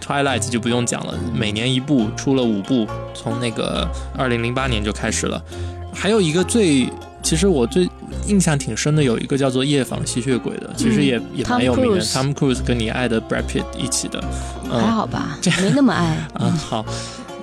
[0.00, 5.42] Twilight 就不用讲了，每年一部，出了五部，从那个二零零八年就开始了。
[5.92, 6.88] 还有一个最，
[7.22, 7.88] 其实我最
[8.26, 14.22] 印象挺深的，有一个叫做《夜访吸血鬼》的，其实也、也蛮有名的 Cruise，Tom Cruise 跟你爱的 Brad Pitt 一起的，
[14.64, 16.16] 嗯，还好吧，没那么爱。
[16.34, 16.84] 啊，好，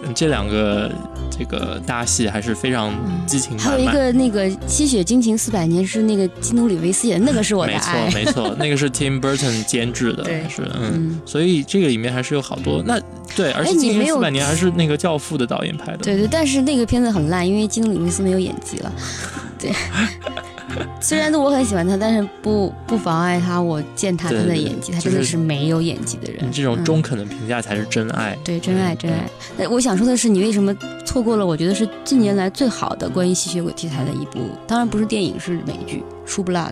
[0.03, 0.89] 嗯这两个
[1.37, 2.93] 这个搭戏还是非常
[3.25, 3.85] 激情还有一。
[3.87, 8.11] 个那个《吸血惊情四百年》是那个基努里维斯演的，那个是我的没错爱。
[8.11, 10.43] 没错， 那个是 Tim Burton 监制的，对。
[10.49, 12.99] 是嗯，嗯，所以这个里面还是有好多那
[13.35, 18.91] 对，而且哎《惊情四百年》还是那个《教父》的导演拍的，对对，但是那个片子很烂，因为基努里维斯没有演技了。
[19.59, 19.71] 对，
[20.99, 26.51] 虽然我很喜欢他，但是不不妨碍他我践踏他对对的演技，他就是真的是没有演技的人你。
[26.51, 28.37] 这种嗯中肯的评价才是真爱。
[28.43, 29.29] 对，真爱真爱。
[29.57, 30.75] 那我想说的是，你为什么
[31.05, 31.45] 错过了？
[31.45, 36.71] 我觉得是近年来最好的关于吸血鬼题材的一部，当然不是电影，是美剧《True Blood》，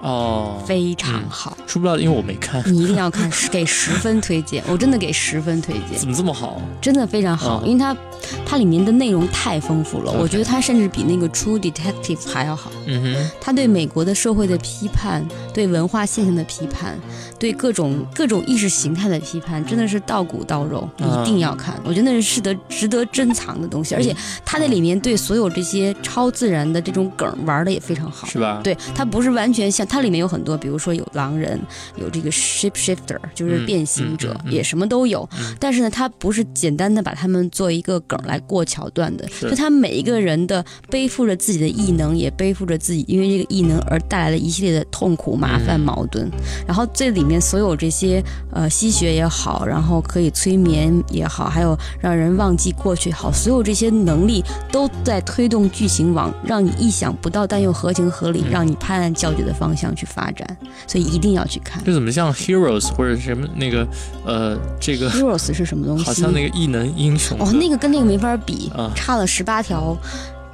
[0.00, 5.98] 哦，非常好，出不了，因为我没看，你一定要看， 给十分推荐，我真的给十分推荐。
[5.98, 6.60] 怎么这么好？
[6.80, 7.96] 真的非常好，嗯因为它
[8.44, 12.70] 它里面的内容太丰富了我觉得它甚至比那个 True Detective 还要好。
[12.86, 16.98] 嗯哼，它对美国的社会的批判，对文化现象的批判，
[17.38, 21.80] 对各种各种意识形态的批判，真的是到骨到肉，嗯一定要看。
[21.84, 28.26] 我觉得那是值得值得珍藏的东西，而且它在里面对所有这些超自然的这种梗玩的也非常好。
[28.26, 28.60] 是吧？
[28.62, 31.60] 对，它不是完全像，它里面有很多，比如说有狼人，
[31.96, 35.28] 有这个 shapeshifter，就是嗯变形者，嗯嗯嗯也什么都有。
[35.38, 35.54] 嗯。
[35.58, 45.80] 但是呢，它不是简单的把他们做一个梗来过桥段的，就他每一个人的背负着自己的异能，也背负着自己因为这个异能而带来的一系列的痛苦、麻烦、嗯。
[45.80, 46.30] 矛盾。
[46.66, 48.22] 然后这里面所有这些
[48.52, 58.50] 呃吸血也好，然后可以催眠也好，还有让人忘记过去也好，所有这些能力都在推动剧情往让你意想不到但又合情合理，嗯。
[58.50, 60.56] 让你拍案叫绝的方向去发展。
[60.86, 61.82] 所以一定要去看。
[61.84, 63.86] 这怎么像 Heroes 或者什么那个
[64.24, 66.04] 呃这个 Heroes 是什么东西？
[66.04, 69.94] 好像那个异能英雄哦，那个跟那个没法比，啊差了十八条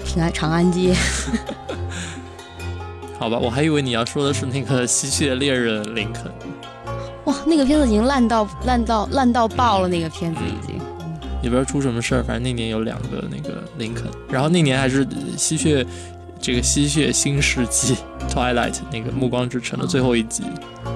[0.05, 0.95] 平安长安街。
[3.19, 6.25] 好吧，我还以为你要说的是那个吸血猎人林肯。
[7.27, 10.81] 哇，那个片子已经烂到烂到烂到爆了，那个片子已经。
[11.41, 15.85] 也不知道出什么事儿，反正那年有两个那个林肯，然后那年还是呃吸血
[16.43, 17.97] 这个吸血新世纪
[18.29, 20.43] Twilight 那个暮光之城的最后一集，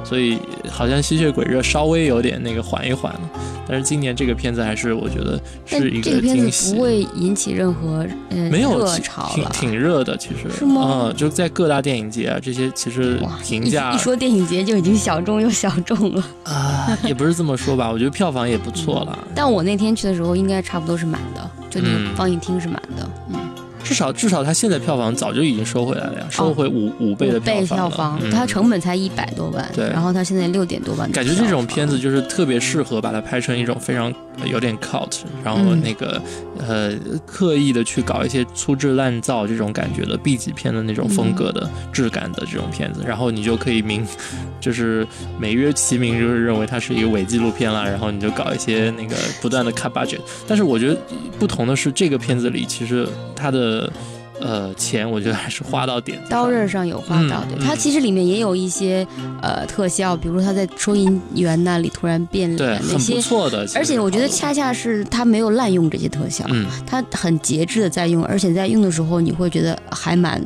[0.05, 3.21] 所以好像吸血鬼热稍微有点那个缓一缓了，
[3.69, 6.83] 但是今年这个片子还是我觉得是一这个片惊喜子不。
[6.83, 9.51] 会引起任何呃没有热潮了。
[9.53, 16.25] 挺热的，其实是吗嗯，就在各大电影节啊，这些其实评价一说电影节就已经小众又小众了。
[16.45, 19.17] 啊，也不是这么说吧，我觉得票房也不错了。
[19.35, 23.09] 但我那天去的时候，应该差不多是满的，就那嗯个放映厅是满的。
[23.29, 23.37] 嗯，
[23.87, 29.89] 至少至少它现在票房早就已经收回来了呀，收回五、五倍的票票房，房了，它嗯成本才一百多万，对。
[29.91, 31.25] 然后它现在六点多万感。
[31.25, 35.83] 觉这种片子就是特别适合把它拍成一种非常呃有点 cult，然后嗯。
[35.87, 36.21] 那个、
[36.59, 36.93] 呃
[37.25, 44.05] 刻意的去搞一些粗制滥造这种感觉的 B 级片的那种风格的质感的这种片子，然后你就可以明
[44.59, 45.07] 就是
[45.39, 50.99] 美曰其名，就是认为它是一个伪纪录片了，然后你就搞一些那个不断的 cut budget，但是我觉得
[51.39, 53.93] 不同的是这个片子里其实它的。
[54.41, 57.65] 呃，钱我觉得还是花到点刀刃上有花到，对，嗯嗯。
[57.65, 59.07] 它其实里面也有一些
[59.41, 63.67] 呃特效，比如说他在收银员那里突然变，脸那很不些，错的。
[63.75, 70.43] 而且我觉得恰恰是他没有滥用这些特效，嗯，他很节制的在用，而且在用的时候你会觉得还蛮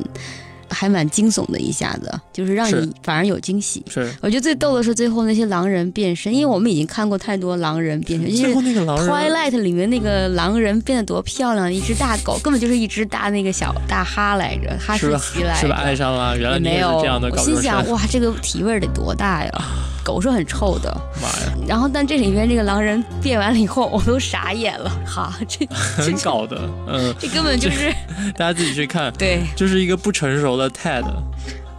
[0.71, 3.83] 还蛮惊悚的，一下子就是让你反而有惊喜。
[3.89, 15.75] 是我觉得最逗的是最后那些狼人变身，因为我们已经看过太多狼人变身，就是最后那个狼人 Twilight 里面那个狼人变得多漂亮，一只大狗根本就是一只大那个小大哈来着，哈士奇来着，是吧？
[15.83, 17.01] 爱上了，原来你也是也没有。
[17.01, 19.51] 这样的我心想哇，这个体味得多大呀！
[20.03, 27.91] 狗是很臭的，妈呀，然后但这里面这个狼人变完了以后，我都傻眼了，哈，这 很搞的，嗯，这根本就是
[28.37, 31.03] 大家自己去看，对就是一个不成熟的 Ted，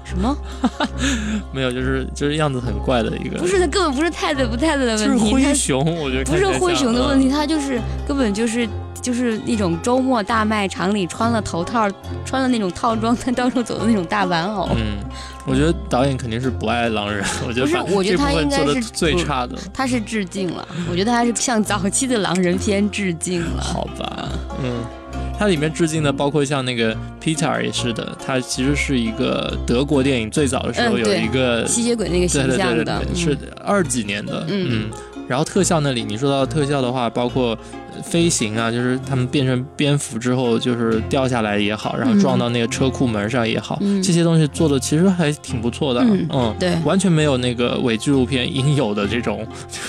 [0.04, 0.36] 什么？
[1.52, 8.68] 没有，就是就是样子很怪的一个，不是，他根本不是太子不太子的问题，是灰熊，我觉得不是灰熊的问题，题，他就是根本就是
[9.02, 11.90] 就是那种周末大卖场里穿了头套、
[12.24, 14.68] 穿了那种套装在到处走的那种大玩偶。
[14.76, 14.98] 嗯，
[15.44, 19.58] 我觉得导演肯定是不爱狼人，我觉得不是我觉得他应该是最差的。
[19.74, 23.62] 他是致敬了，我觉得他是向早期的狼人片致敬了。
[23.62, 24.28] 好吧，
[24.62, 24.84] 嗯，
[25.38, 34.90] 它里面致敬的包括像那个 Peter 也是的，它其实是一个德国电影最早的时候有一个，吸血鬼那个对形对对对象的，对，是二几年的，嗯嗯。
[35.32, 37.56] 然后特效那里，你说到特效的话，包括
[37.96, 49.46] 呃飞行啊，就是他们变成蝙蝠之后，就是掉下来也好，然后嗯撞到那个车库门上也好，嗯这些东西做的其实还挺不错的，嗯嗯对完全没有那个伪纪录片应有的这种，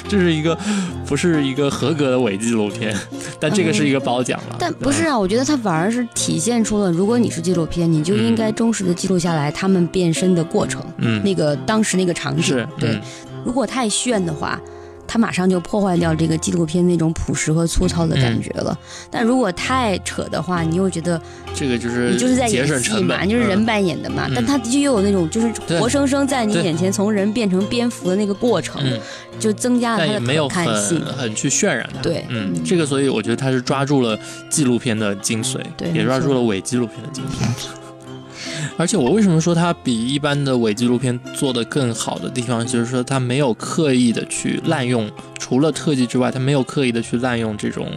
[0.08, 0.58] 这是一个
[1.06, 2.98] 不是一个合格的伪纪录片，
[3.38, 4.56] 但这个是一个褒奖了。
[4.58, 12.66] 但不是啊，我觉得它反而是体现出了，如果你是纪录片，你就应该忠实的记录下来他们变身的过程，嗯，那个当时那个场景。
[12.80, 13.02] 对，嗯
[13.44, 14.58] 如果太炫的话。
[15.14, 18.76] 它马上就破坏掉这个纪录片那种朴实和粗糙的感觉了。
[19.12, 21.22] 但如果太扯的话，你又觉得
[21.54, 24.26] 这个就是你就是在节演戏嘛，就是人嗯扮演的嘛。
[24.28, 29.00] 嗯但他的确又有那种就是活生生在你眼前从人变成蝙蝠的那个过程，嗯，
[29.40, 31.16] 就增加了他的可看性很。
[31.16, 32.02] 很去渲染它。
[32.02, 37.83] 对嗯，嗯这个所以我觉得他是抓住了纪录片的精髓，对也抓住了伪纪录片的精髓。
[38.76, 47.88] 而且我为什么说它比一般的伪纪录片做得更好的地方，就是说它没有刻意的去滥用，除了特技之外，它没有刻意的去滥用这种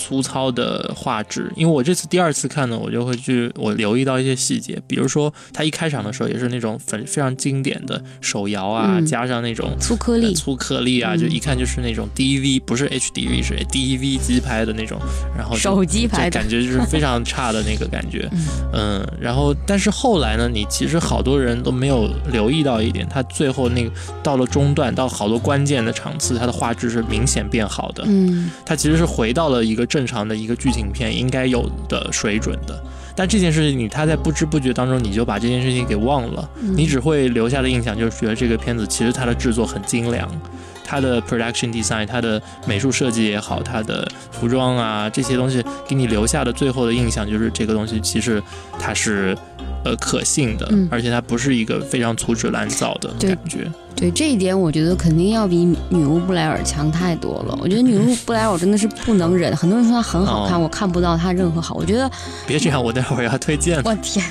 [0.00, 1.52] 粗糙的画质。
[1.54, 14.98] 因为我这次第二次看呢，我就会去我留意到一些细节，比如说它一开场的时候也是那种非非常经典的手摇啊，嗯加上那种粗颗粒呃，粗颗粒啊，嗯就一看就是那种 DV，不是 HDV，是 DV 机拍的那种，
[15.36, 18.28] 然后就手机拍的感觉就是非常差的那个感觉，
[18.72, 23.90] 嗯，然后但是后来呢，你其实好多人都没有留意到一点，它最后那个
[24.22, 32.82] 到了中段，到好多关键的场次，它的画质是明显变好的，嗯，它其实是回到了一个正常的一个剧情片应该有的水准的。
[33.14, 40.26] 但这件事情，你他在不知不觉当中，你就把这件事情给忘了，嗯你只会留下的印象就是觉得这个片子其实它的制作很精良，
[40.84, 48.42] 它的 production design，它的美术设计也好，它的服装啊这些东西给你留下的最后的印象就是这个东西其实
[48.78, 49.36] 它是
[49.84, 53.70] 呃可信的，嗯而且它不是一个非常粗制滥造的感觉。
[53.96, 55.58] 对这一点，我觉得肯定要比
[55.90, 57.58] 女巫布莱尔强太多了。
[57.60, 61.74] 我觉得 女巫布莱尔真的是不能忍，很多人说她很好看，哦我看不到她任何好。
[61.74, 62.10] 我觉得，
[62.46, 63.80] 别这样，我待会儿要推荐。
[63.84, 64.24] 我天，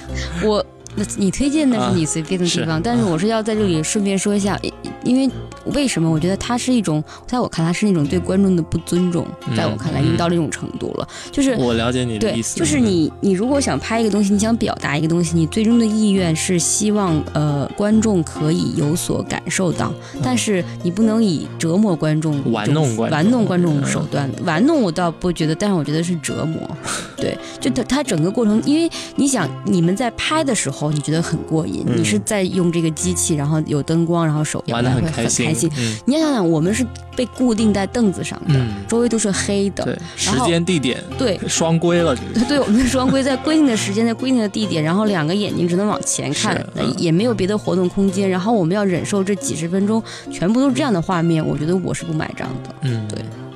[0.44, 4.72] 我那你推荐那啊是你随便的地方，是但是我是要在这里顺便说一下，因
[5.04, 5.30] 因为
[5.74, 11.56] 为什么我觉得它是一种，在我看来是那种对观众的不尊重，嗯在我看来已经到这种程度了，就是。
[11.56, 24.30] 我了解你的意，思，就是你，你如果想拍一个东西，你想表达一个东西，你最终的意愿是希望呃观众可以有所感受到，但是你不能以折磨观众、玩弄观众玩弄观众嗯手段。
[24.44, 26.60] 玩弄我倒不觉得，但是我觉得是折磨。
[27.18, 35.70] 对，就它它整个过程，因为你想你们在拍的时候，你觉得很过瘾，嗯你是在用这个机器，然后有灯光，然后手摇玩的会很很开心，开心。
[35.78, 52.76] 嗯你要想想，我们是被固定在凳子上的，嗯，周围都是黑的，对，时间地点对，双规了，这个对，我们的双规在规定的时间，在规定的地点，然后两个眼睛只能往前看，嗯也没有别的活动空间，然后我们要忍受这几十分钟全部都是这样的画面，我觉得我是不买账的。
[52.82, 53.49] 嗯，对，嗯，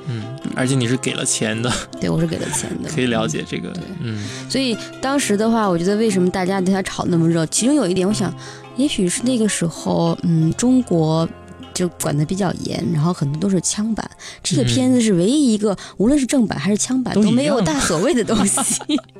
[0.54, 8.34] 而且你是给了钱的， 对我是给了钱的，可以了解这个对，嗯所以当时的话，我觉得为什么大家对他炒那么热，其中有一点，我想，
[8.76, 11.28] 也许是那个时候，嗯，中国。
[11.72, 14.08] 就管得比较严，然后很多都是枪版。
[14.44, 18.70] 这个嗯片子是唯一一个，无论是正版还是枪版都都没有样大所谓的东西，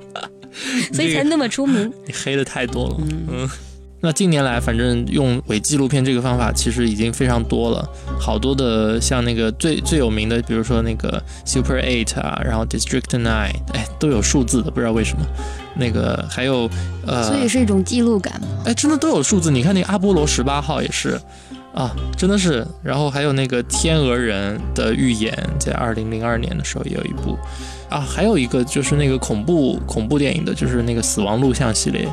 [0.95, 1.93] 所以才那么出名。
[2.07, 3.51] 你黑的太多了，嗯嗯。
[4.05, 7.89] 那近年来，反正用伪纪录片这个方法其实已经非常多了，
[8.21, 15.25] 好多的像那个最最有名的，比如说那个 Super Eight 啊，然后 District Nine，哎，都有数字的，不知道为什么。
[15.77, 16.69] 那个还有
[17.07, 18.47] 呃，所以是一种记录感嘛。
[18.67, 19.51] 哎，真的都有数字。
[19.51, 21.19] 你看那个阿波罗十八号也是，
[21.75, 22.67] 啊，真的是。
[22.83, 27.39] 然后还有那个天鹅人的预言，在二零零二年的时候也有一部，
[27.95, 32.09] 啊，还有一个就是那个恐怖恐怖电影的，就是那个死亡录像系列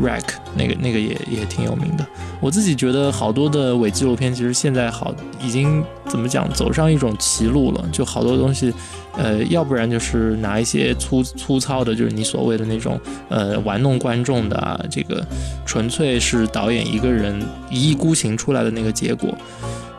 [0.00, 0.24] ，Rack
[0.56, 2.06] 那个那个也也挺有名的。
[2.40, 8.72] 我自己觉得好多的伪纪录片，其实现在好已经怎么讲，走上一种歧路了，就好多东西。
[9.18, 15.22] 呃，要不然就是拿一些粗粗糙的，就是你所谓的那种呃玩弄观众的啊，这个
[15.66, 17.38] 纯粹是导演一个人
[17.68, 19.36] 一意孤行出来的那个结果。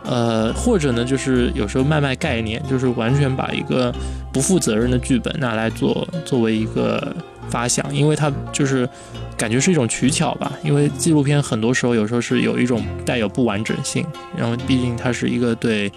[0.09, 3.93] 呃，或者呢，就是有时候卖卖概念，就是完全把一个
[4.33, 7.15] 不负责任的剧本拿来做作为一个
[7.47, 8.89] 发想，因为它就是
[9.37, 14.03] 感觉是一种取巧吧，因为纪录片很多时候有时候是有一种带有不完整性，
[14.35, 15.91] 然后毕竟它是一个对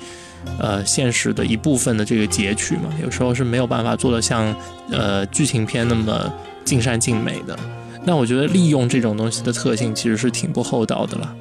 [0.58, 4.54] 呃现实的一部分的这个截取嘛，有时候是没有办法做的像
[4.90, 6.30] 呃剧情片那么
[6.64, 7.58] 尽善尽美的。
[8.04, 11.34] 那我觉得利用这种东西的特性其实是挺不厚道的了。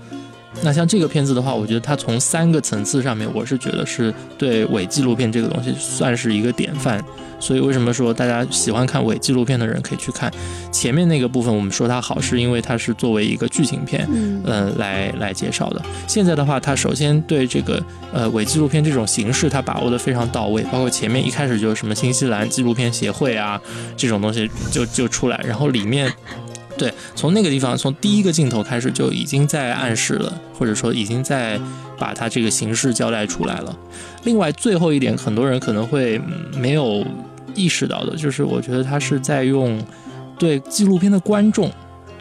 [0.64, 7.04] 那像这个片子的话，我觉得它从三个层次上面，我是觉得是对伪纪录片这个东西算是一个典范。
[7.39, 10.32] 所以为什么说大家喜欢看伪纪录片的人可以去看
[10.72, 11.56] 前面那个部分？
[11.56, 15.82] 我们说它好，是因为它是作为一个剧情片，嗯呃，来来介绍的。
[16.06, 17.84] 现在的话，它首先对这个
[18.14, 23.60] 呃伪纪录片这种形式，它把握的非常到位，包括前面一开始就是什么新西兰纪录片协会啊
[23.97, 26.14] 这种东西就就出来，然后里面。
[26.78, 31.59] 对，从那个地方，从第一个镜头开始就已经在暗示了，或者说已经在
[31.99, 33.78] 把它这个形式交代出来了。
[34.24, 36.19] 另外，最后一点，很多人可能会
[36.55, 37.05] 没有
[37.53, 39.80] 意识到的，就是我觉得他是在用
[40.39, 41.72] 对纪录片的观众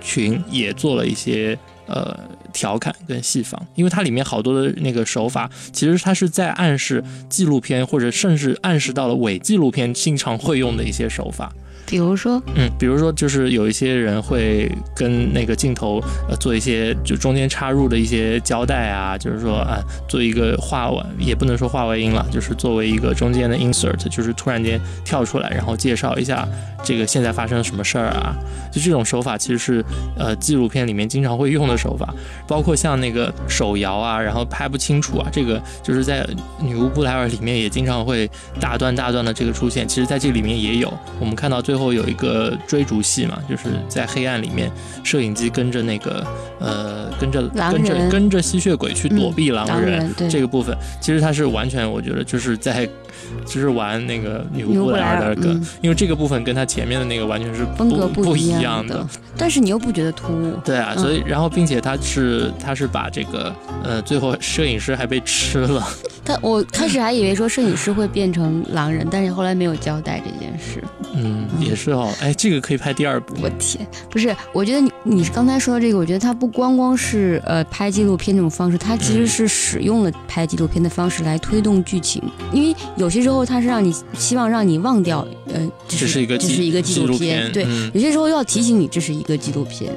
[0.00, 2.18] 群也做了一些呃
[2.52, 11.52] 调侃跟戏仿，因为它里面好多的那个手法，其实它是在暗示纪录片，或者甚至暗示到了伪纪录片经常会用的一些手法。
[11.90, 26.46] 比如说，嗯，比如说，就是有一些人会跟那个镜头呃做一些就中间插入的一些交代啊，就是说啊，做一个话外，也不能说话外音了，就是作为一个中间的 insert，就是突然间跳出来，然后介绍一下
[26.84, 28.36] 这个现在发生了什么事儿啊，
[28.70, 29.84] 就这种手法其实是
[30.16, 32.14] 呃纪录片里面经常会用的手法，
[32.46, 36.24] 包括像那个手摇啊，然后拍不清楚啊，这个就是在
[36.60, 38.30] 女巫布莱尔里面也经常会
[38.60, 44.70] 大段大段的这个出现，其实在这里面也有，我们看到最后有一个追逐戏嘛，就是在黑暗里面，
[45.02, 46.26] 摄影机跟着那个
[46.58, 50.10] 呃跟着跟着跟着吸血鬼去躲避狼人。
[50.28, 52.88] 这个部分，其实它是完全，我觉得就是在，
[53.46, 55.66] 就是玩那个女巫布莱尔尔的梗，嗯。
[55.80, 59.06] 因为这个部分跟它前面的那个完全是风格不一一样的，
[59.40, 60.54] 但是你又不觉得突兀。
[60.62, 65.82] 对啊，嗯所以然后并且他是他是把这个呃最后摄影师还被吃了，
[66.24, 70.84] 他我开始还以为说摄影师会变成狼人，但是后来没有交代这件事。
[71.14, 82.22] 嗯，也是哦，哎，这个可以拍第二部，我天，不是，我觉得你你刚才说的这个，我觉得它不光光是呃拍纪录片这种方式，它其实是使用了拍纪录片的方式来推动剧情，
[82.52, 87.90] 因为有些时候它是让你希望让你忘掉，呃，这这是一个这是一个纪录片，对，嗯。
[87.94, 89.90] 有些时候要提醒你这是一个纪录片，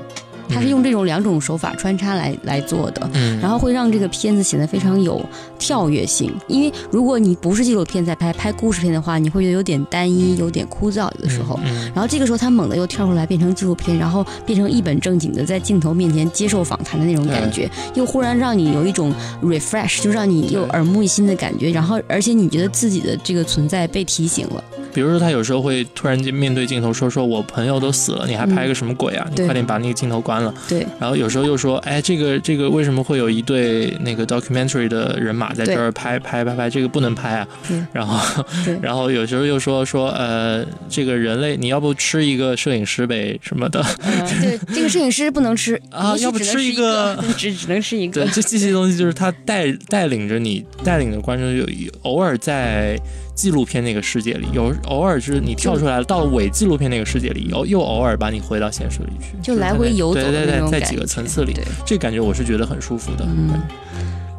[0.53, 3.09] 它是用这种两种手法穿插来来做的。
[3.13, 5.23] 嗯，然后会让这个片子显得非常有
[5.57, 11.59] 跳跃性，因为如果你不是纪录片在拍，拍故事片的话，你会觉得有点单一，有点枯燥，有的时候。
[11.63, 24.63] 嗯，然后这个时候他猛地又跳出来变成纪录片，然后变成一本正经的在镜头面前接受访谈的那种感觉，又忽然让你有一种 refresh，就让你又耳目一新的感觉，然后而且你觉得自己的这个存在被提醒了，
[24.93, 29.27] 比如说他有时候会突然间面对镜头说说我朋友都死了，你还拍个什么鬼啊？
[29.35, 30.53] 你快点把那个镜头关了。
[30.67, 37.83] 对然后有时候又说，哎，这个这个为什么会有一对那个 documentary 的人马在这儿拍拍拍拍，这个不能拍啊对。
[37.91, 38.45] 然后
[38.81, 43.81] 然后有时候又说说，呃，这个人类你要不吃一个摄影师呗什么的。
[44.01, 51.65] 呃，对，这个摄影师不能吃 啊要不吃一个，只只能吃一个对，，这这些东西就是他带 带领着你，带领着观众有
[52.03, 52.99] 偶尔在
[53.35, 61.53] 纪录片那个世界里，有偶尔是你跳出来了，到了伪纪录片那个世界里，又又偶尔把你回到现实里去，就来回游走对对在几个层次里，
[61.85, 63.25] 这感觉我是觉得很舒服的。
[63.25, 63.61] 嗯。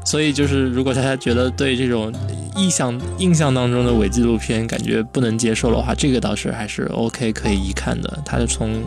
[0.06, 2.12] 所以就是，如果大家觉得对这种
[2.56, 8.18] 印象印象当中的伪纪录片感觉不能接受的话，这个倒是还是 OK 可以一看的。
[8.22, 8.82] 它的从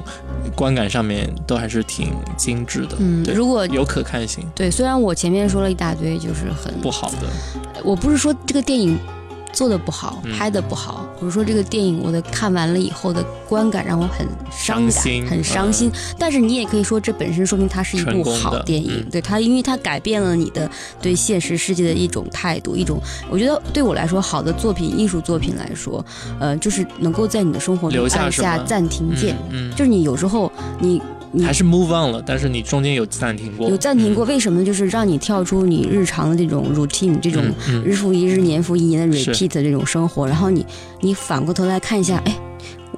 [0.56, 4.46] 观感上面都还是挺精致的，嗯，如果有可看性。
[4.54, 7.28] 对，虽然我前面说了一大堆，就是很不好的，
[7.84, 8.96] 我不是说这个电影
[9.58, 10.38] 做的不好，嗯。
[10.38, 15.92] 拍的不好，比如说这个电影我的看完了以后的观感让我很伤感，伤心很伤心。
[16.20, 19.10] 但是你也可以说，这本身说明它是一部好电影，嗯。
[19.10, 20.70] 对它，因为它改变了你的
[21.02, 23.02] 对现实世界的一种态度，一种
[23.32, 26.06] 我觉得对我来说，好的作品、艺术作品来说，
[26.40, 34.64] 呃，就是能够在你的生活中留下按下暂停键，嗯，就是你有时候你你还是 move on 了，但是你中间有暂停过，有暂停过，为什么？
[34.64, 37.44] 就是让你跳出你日常的这种 routine，这种
[37.86, 39.34] 日复一日、年复一年的是。
[39.34, 40.66] repeat 的这种生活，然后你
[41.02, 42.36] 你反过头来看一下，哎，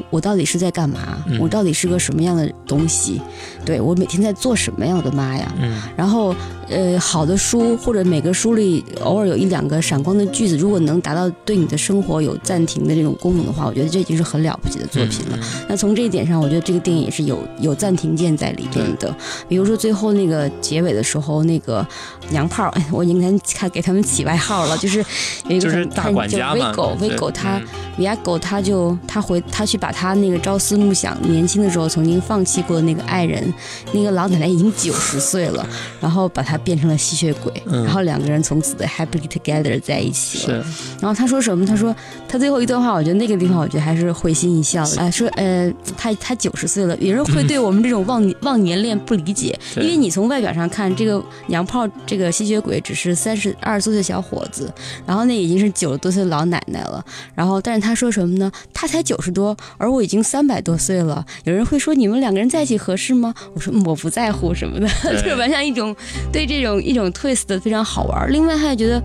[0.10, 1.24] 我到底是在干嘛？
[1.28, 1.38] 嗯。
[1.40, 3.20] 我到底是个什么样的东西？
[3.66, 4.96] 对我每天在做什么呀？
[4.96, 5.54] 我的妈呀！
[5.60, 6.34] 嗯然后
[6.70, 15.40] 呃好的书或者每个书里偶尔有一两个闪光的句子，如果能达到对你的生活有暂停的这种功能的话，我觉得这已经是很了不起的作品了。
[15.68, 19.14] 那从这一点上，我觉得这个电影也是有有暂停键在里边的。
[19.48, 21.86] 比如说最后那个结尾的时候，那个
[22.30, 25.00] 娘炮，哎， 我应该给看给他们起外号了，就是
[25.48, 33.54] 有一个就是大管家嘛威狗，威对狗他嗯维亚狗他就他回他去把他那个朝思暮想年轻的时候曾经放弃过的那个爱人，
[33.94, 35.68] 那个老奶奶已经九十岁了，
[36.02, 40.64] 然后把她变成了吸血鬼，嗯然后两个人从此的 happily together 在一起了。
[40.64, 40.70] 是
[41.02, 41.66] 然后他说什么？
[41.66, 41.96] 他说
[42.28, 45.02] 他最后一段话，我觉得那个地方我觉得还是会心一笑的。
[45.02, 54.72] 啊，说呃，他他九十岁了，有人会对我们这种忘 忘年恋不理解，因为你从外表上看，这个娘炮这个吸血鬼只是三十二十多岁小伙子，
[55.06, 57.04] 然后那已经是九十多岁的老奶奶了。
[57.36, 58.52] 然后，但是他说什么呢？
[58.74, 61.26] 他才九十多，而我已经三百多岁了。
[61.44, 63.34] 有人会说你们两个人在一起合适吗？
[63.54, 65.96] 我说嗯我不在乎什么的，就是完全一种
[66.32, 68.32] 对这种一种 twist 的非常好玩。
[68.32, 69.02] 另外，他也觉得。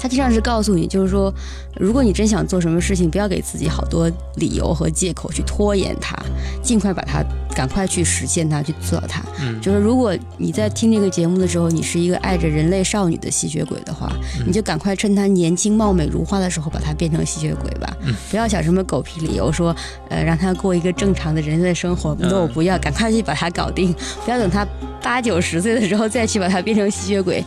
[0.00, 1.34] 他实际上是告诉你，就是说，
[1.74, 6.16] 如果你真想做什么事情，不要给自己好多理由和借口去拖延它，
[6.62, 7.20] 尽快把它，
[7.58, 9.20] 赶快去实现它，去做到它。
[9.42, 17.92] 嗯就是如果你在听这个节目的时候，你是一个爱着人类少女的吸血鬼的话，嗯你就赶快趁她年轻貌美如花的时候，把她变成吸血鬼吧。
[18.06, 19.74] 嗯不要想什么狗屁理由说，
[20.08, 22.16] 呃，让她过一个正常的人类生活。
[22.20, 23.92] 嗯那我不要，赶快去把她搞定，
[24.24, 24.64] 不要等她
[25.02, 27.44] 八九十岁的时候再去把她变成吸血鬼，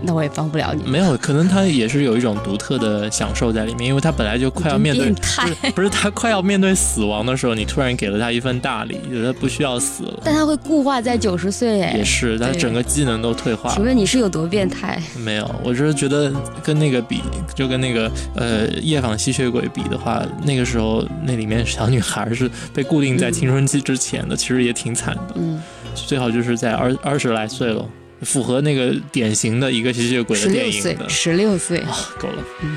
[0.00, 0.90] 那我也帮不了你。
[0.90, 13.74] 没有，可能她也是有一种独特的享受在里面，因为她本来就快要面对不是不是他快要面对死亡的时候，你突然给了她一份大礼，觉得不需要死了，但他会固化在九十岁，哎也，是，他对整个技能都退化了。
[13.74, 15.02] 请问你是有多变态？
[15.18, 16.32] 没有，我只是觉得
[16.62, 17.20] 跟那个比，
[17.52, 25.34] 就跟那个呃夜访吸血鬼比的话，那个时候那里面小女孩是被固定在青春期之前的，其实也挺惨的。
[25.34, 25.60] 嗯，
[25.96, 27.84] 最好就是在二二十来岁了，
[28.20, 31.08] 符合那个典型的一个吸血鬼的六岁电影的，。
[31.08, 32.34] 十六岁，啊、够了。
[32.62, 32.68] I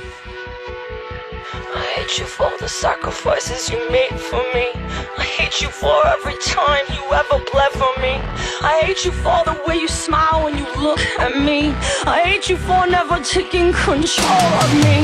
[2.05, 4.69] hate you for the sacrifices you made for me.
[5.17, 8.21] I hate you for every time you ever bled for me.
[8.61, 11.73] I hate you for the way you smile when you look at me.
[12.05, 14.97] I hate you for never taking control of me.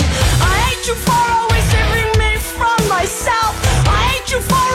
[0.46, 3.54] I hate you for always saving me from myself.
[3.88, 4.71] I hate you for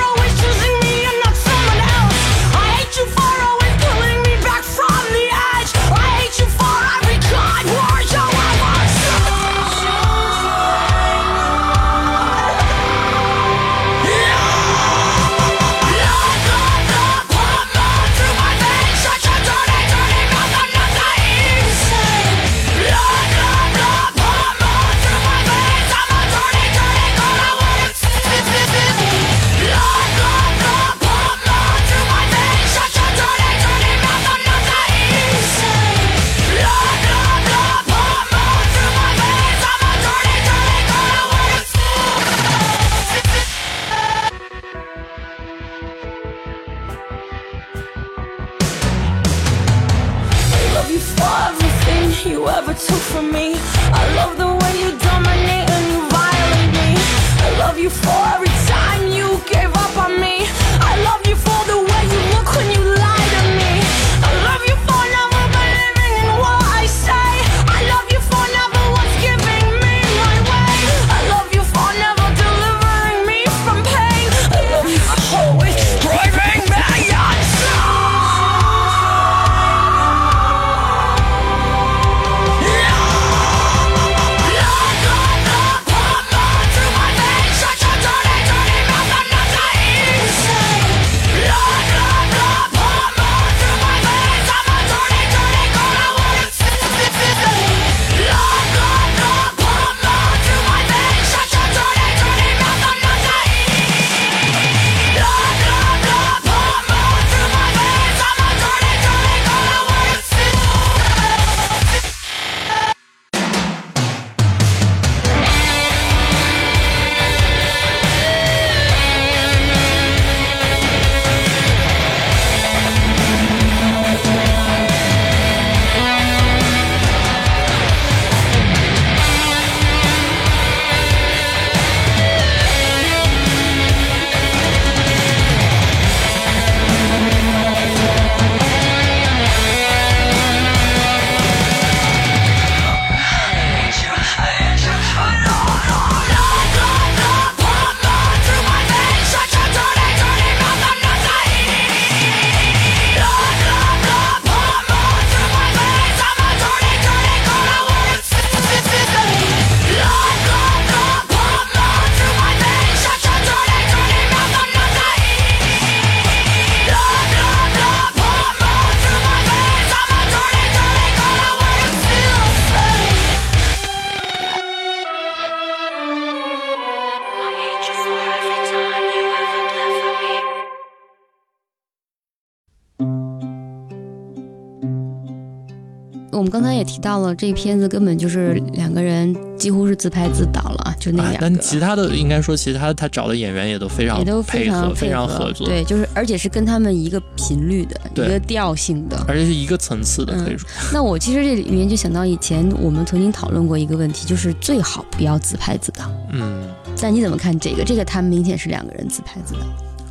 [186.47, 191.39] 们刚才也提到了，这片子根本就是两个人几乎是自拍自导了，就那啊两个。
[191.41, 199.17] 但其他的应该说，其他他找的演员也都非常也都非，常非常合作，对，就是而且是跟他们一个频率的，一个调性的。
[199.27, 200.69] 而且是一个层次的，嗯可以说。
[200.95, 206.09] 那我其实这里面就想到以前我们曾经讨论过一个问题，就是最好不要自拍自导。
[206.31, 206.63] 嗯，
[207.01, 207.83] 但你怎么看这个？
[207.85, 209.61] 这个他们明显是两个人自拍自导。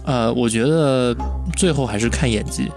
[0.05, 1.15] 呃，我觉得
[1.55, 2.71] 最后还是看演技。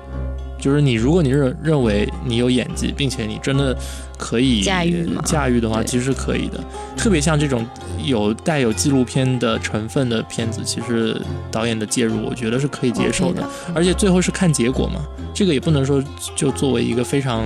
[0.58, 3.76] 就是你，如果你认认为你有演技，并且你真的
[4.18, 6.58] 可以驾驭驾驭的话，其实是可以的。
[6.96, 7.64] 特别像这种
[8.04, 13.32] 有带有纪录片的成分的片子，其实导演的介入，我觉得是可以接受。
[13.32, 15.00] 的而且最后是看结果嘛，
[15.32, 16.02] 这个也不能说
[16.34, 17.44] 就作为一个非常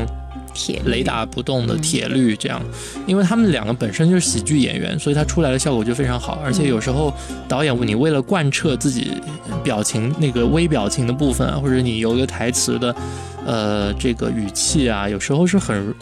[0.54, 1.80] 铁雷打不动的嗯。
[1.82, 2.62] 铁律这样，
[3.06, 6.38] 因为他们两个本身就是喜剧演员，所以他出来的效果就非常好。
[6.44, 7.12] 而且有时候
[7.48, 9.12] 导演你为了贯彻自己
[9.62, 12.94] 表情那个微表情的部分啊，或者你有一个台词的
[13.44, 15.94] 呃这个语气啊，有时候是很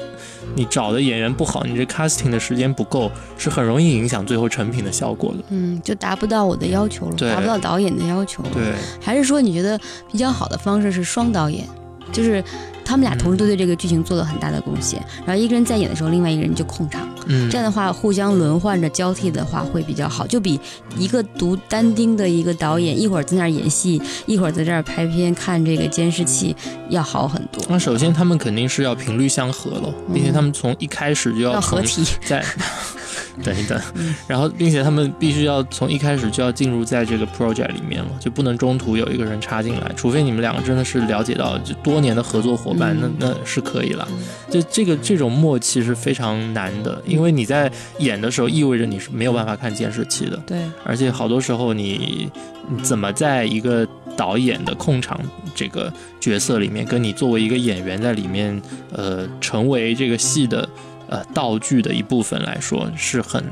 [0.54, 5.38] 你找的演员不好，你这 casting 的时间不够，是很容易影响最后成品的效果的。
[5.50, 8.50] 嗯，就达不到我的要求了，达不到导演的要求了。
[8.52, 9.78] 对，还是说你觉得
[10.10, 11.64] 比较好的方式是双导演，
[12.12, 12.42] 就是
[12.84, 17.48] 他们俩同时都对这个剧情做了很大的贡献，然后一个人在演的时候，另外一个人就控场，嗯。
[17.50, 20.58] 这样的话互相轮换着交替的话会比较好，就比
[20.96, 26.54] 一个独单丁的一个导演一会儿在那儿演戏，一会儿在这儿拍片看这个监视器
[26.88, 27.62] 要好很多。
[27.68, 32.44] 那首先他们肯定是要频率相合了，并且他们从一开始就要要合体，在
[33.42, 43.14] 等一等嗯，然后并且他们必须要从一开始就要进入在这个 project 里面了，就不能中途有一个人插进来，除非你们两个真的是了解到就多年的合作伙伴，嗯。
[43.18, 44.06] 那那是可以了。
[44.50, 52.30] 就这个这种默契是非常难的，因为你在演的时候意味着你是没有办法看监视器的，对，而且好多时候你
[52.68, 53.86] 你怎么在一个
[54.16, 55.20] 导演的控场
[55.54, 58.60] 这个角色里面，跟你作为一个演员在里面，
[58.92, 60.68] 呃，成为这个戏的
[61.10, 63.44] 呃道具的一部分来说，是很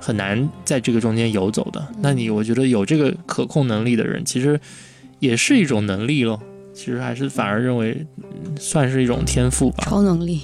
[0.00, 1.84] 很难在这个中间游走的。
[1.98, 4.60] 那你我觉得有这个可控能力的人，其实
[5.18, 6.40] 也是一种能力咯。
[6.74, 9.82] 其实还是反而认为嗯算是一种天赋吧。
[9.84, 10.42] 超能力。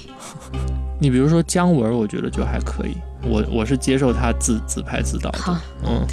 [1.01, 2.95] 你比如说姜文，我觉得就还可以，
[3.29, 5.39] 我我是接受他自自拍自导的。
[5.39, 5.57] 好，
[5.87, 6.07] 嗯，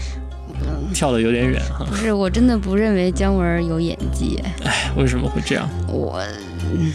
[0.94, 5.70] 跳的有点远哈，不是，我真的不认为姜文有演技， 哎为什么会这样？
[5.88, 6.22] 我，
[6.72, 6.92] 嗯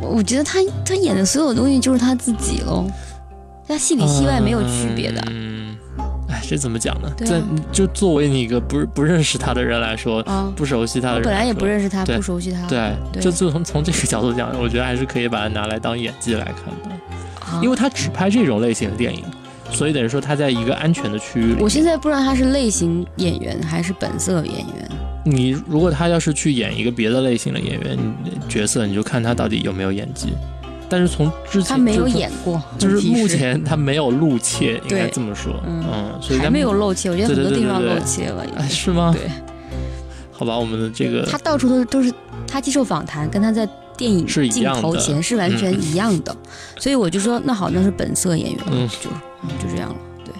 [0.00, 2.86] 我我觉得他他演的所有东西就是他自己喽，
[3.66, 5.22] 他戏里戏外没有区别的。
[5.30, 5.76] 嗯，
[6.28, 7.10] 哎，这怎么讲呢？
[7.16, 12.66] 对啊这就作为你一个不不认识他的人来说，啊，不熟悉他的人，我本来也不认识他，不熟悉他。
[12.66, 19.24] 对，对就就从从这个角度讲，我觉得还是可以把它拿来当演技来看的，啊，因为他只拍这种类型的电影，
[19.70, 21.62] 所以等于说他在一个安全的区域里。
[21.62, 24.90] 我现在不知道他是类型演员还是本色演员。
[25.30, 27.98] 你如果他要是去演一个别的类型的演员
[28.48, 30.28] 角色，你就看他到底有没有演技。
[30.90, 35.52] 但是从之前他没有演过，就是目前他没有露怯，应该这么说。
[35.66, 39.14] 嗯嗯，所以还没有露怯，我觉得很多地方露怯了哎，是吗？
[39.14, 39.30] 对，
[40.32, 42.10] 好吧，我们的这个他到处都是都是
[42.46, 43.68] 他接受访谈，跟他在
[43.98, 46.34] 电影镜头前是完全一样的，
[46.78, 49.10] 所以我就说那好，那是本色演员，嗯就
[49.42, 49.96] 嗯就这样了。
[50.24, 50.32] 对，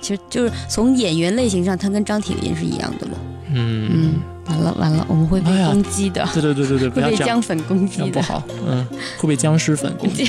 [0.00, 3.12] 其实就是从演员类型上，他跟张铁林是一样的嘛。
[3.54, 8.10] 嗯嗯，完了完了，我们会被攻击的，对对对对对，不会要，被姜粉攻击的。
[8.10, 8.42] 不好。
[8.66, 8.86] 嗯，
[9.18, 10.28] 会被僵尸粉攻击。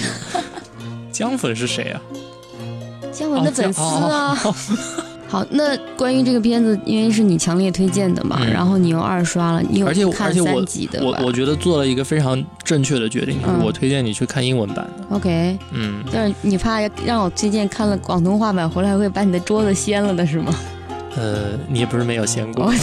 [1.11, 2.01] 姜粉是谁啊？
[3.11, 4.37] 姜文的哦粉丝啊。
[4.43, 4.55] 哦
[5.33, 15.15] 好，那关于这个片子，因为是你强烈推荐的嘛，嗯然后你又二刷了，你有而且去看三集的吧我我觉得做了一个非常正确的决定，就是嗯我推荐你去看英文版的。
[15.15, 20.53] OK，嗯，但是你怕让我推荐看了广东话版回来会把你的桌子掀了的是吗？
[21.15, 22.73] 呃，你也不是没有闲过，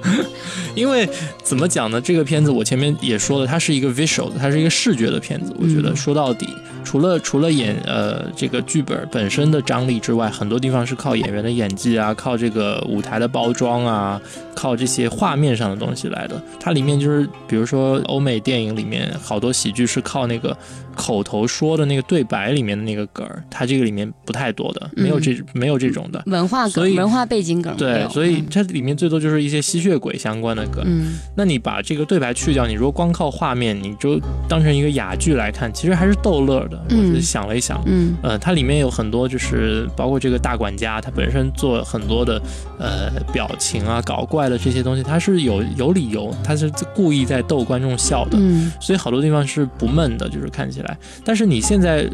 [0.74, 1.08] 因为
[1.42, 2.00] 怎么讲呢？
[2.00, 5.54] 这个片子我前面也说了，它是一个 visual 的，它是一个视觉的片子。
[5.58, 6.46] 我觉得嗯说到底，
[6.84, 14.20] 除了除了演呃这个剧本本身的张力之外，很多地方是靠演员的演技啊，靠这个舞台的包装啊，
[14.54, 16.40] 靠这些画面上的东西来的。
[16.58, 20.56] 它里面就是比如说欧美电影里面好多喜剧是靠那个
[20.96, 26.22] 口头说的那个对白里面的那个梗儿，它这个里面不太多的，没有这、没有这种的。
[26.26, 30.82] 文化所以梗、文化背景梗对，所以它里面最多就是一些吸血鬼相关的梗。
[30.86, 42.40] 嗯那你把这个对白去掉，你如果光靠画面，你就当成一个哑剧来看，其实还是逗乐我就想了一想，嗯呃，它里面有很多就是包括这个大管家，他本身做很多的
[42.78, 48.38] 呃表情啊、搞怪的这些东西，他是有有理由，他是故意在逗观众笑的。
[48.40, 50.96] 嗯所以好多地方是不闷的，就是看起来。
[51.24, 52.10] 但是你现在、呃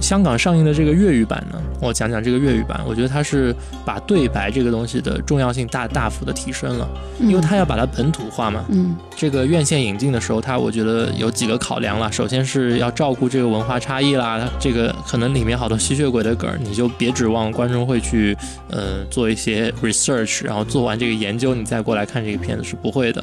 [0.00, 3.54] 香港上映的这个粤语版呢，我讲讲这个粤语版，我觉得它是
[3.84, 6.88] 把对白这个东西西的重要性大大幅的提升了，
[7.20, 8.64] 因为它要把它本土化嘛。
[8.70, 12.10] 嗯这个院线引进的时候，它我觉得有几个考量了。
[12.10, 18.36] 首先是要照顾这个文化差意啦，这个可能里面好多吸血鬼的梗，你就别指望观众会去
[18.68, 23.22] 呃做一些 research，然后做完这个研究，你再过来看这个片子是不会的。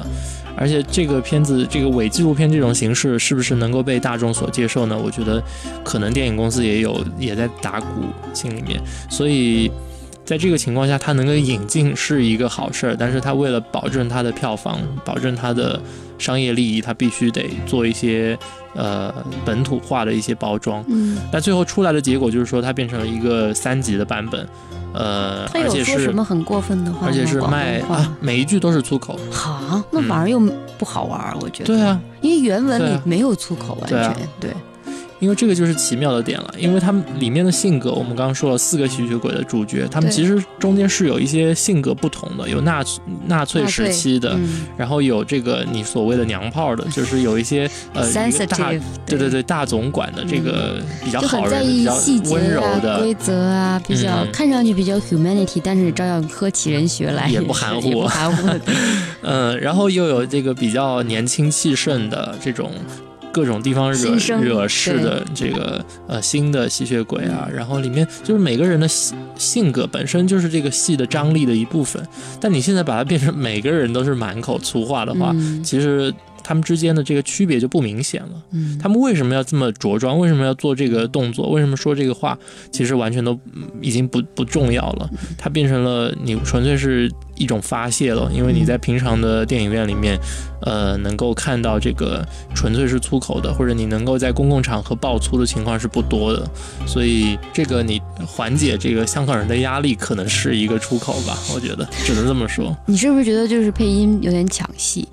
[0.56, 4.98] 而且这个片子这个伪纪录片这种形式是不是能够被大众所接受呢？
[4.98, 5.42] 我觉得
[5.84, 7.86] 可能电影公司也有也在打鼓
[8.32, 9.70] 心里面，所以。
[10.28, 15.80] 在这个情况下，它能够引进是一个好事儿，但是它为了保证它的票房，保证它的
[16.18, 18.38] 商业利益，它必须得做一些
[18.74, 19.10] 呃
[19.42, 20.84] 本土化的一些包装。
[20.86, 24.46] 嗯，但最后出来的结果就是说，它变成了一个三级的版本，
[24.92, 27.06] 呃，他有而且是说什么很过分的话？
[27.06, 29.18] 而且是卖啊，每一句都是粗口。
[29.30, 30.38] 好，那反而又
[30.76, 31.64] 不好玩儿，我觉得。
[31.64, 34.50] 对啊，因为原文里没有粗口，完全对。
[35.20, 42.84] 因为这个就是奇妙的点了，因为他们里面的性格，我们刚刚说了四个吸血鬼的主角，他们其实中间是有一些性格不同的，有纳
[43.26, 44.66] 纳粹时期的，嗯。
[44.76, 54.32] 然后有这个你所谓的娘炮的， 就是有一些呃，sensitive，对对对大总管的这个比较好人、很在意比较细节温柔啊、的，规则啊，比较、嗯。
[54.32, 58.06] 看上去比较 humanity，但是照样喝起人血来，也不含糊。
[58.06, 58.48] 含糊。
[59.22, 62.70] 嗯，然后又有这个比较年轻气盛的这种。
[63.38, 72.04] 各种地方惹惹事的这个呃新的吸血鬼啊，然后里面就是每个人的性性格本身就是这个戏的张力的一部分，
[72.40, 75.62] 但你现在把它变成每个人都是满口粗话的话，嗯。
[75.62, 76.12] 其实
[76.48, 78.42] 他们之间的这个区别就不明显了。
[78.52, 80.18] 嗯，他们为什么要这么着装？
[80.18, 81.50] 为什么要做这个动作？
[81.50, 82.38] 为什么说这个话？
[82.72, 85.10] 其实完全都嗯已经不不重要了。
[85.36, 90.18] 它变成了你纯粹是一种发泄了，因为你在平常的电影院里面，
[90.62, 96.50] 呃，能够看到这个纯粹是粗口的，或者你能够在公共场合爆粗的情况是不多的。
[96.86, 101.36] 所以这个你缓解这个香港人的压力，可能是一个出口吧。
[101.54, 102.74] 我觉得只能这么说。
[102.86, 105.06] 你是不是觉得就是配音有点抢戏？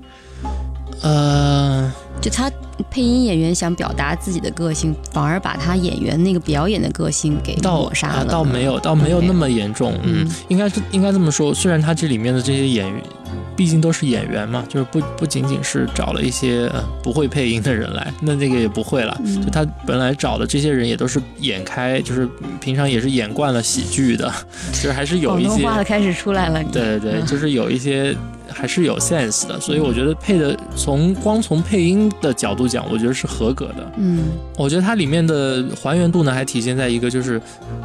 [1.01, 1.91] 呃，
[2.21, 2.51] 就他
[2.89, 8.25] 配音演员想表达自己的个性，反而把他演员那个表演的个性给抹杀了。
[8.25, 9.93] 倒没有，倒没有那么严重。
[10.03, 11.53] 嗯嗯，应该是应该这么说。
[11.53, 13.01] 虽然他这里面的这些演员，
[13.55, 19.15] 毕竟都是演员嘛，就是不不仅仅是找了一些呃不会配音的人来，那那个也不会了。
[19.23, 22.27] 嗯就他本来找的这些人也都是演开，就是
[22.59, 24.31] 平常也是演惯了喜剧的，
[24.73, 26.63] 就是还是有广一些东话的开始出来了。
[26.71, 28.15] 对对就是有一些
[28.49, 33.91] 还是有 sense 的，所以我觉得配的从光从配音的角度讲，我觉得是合格的。
[33.97, 34.25] 嗯
[34.57, 37.41] 我觉得它里面的还原度呢，还体现在一个就是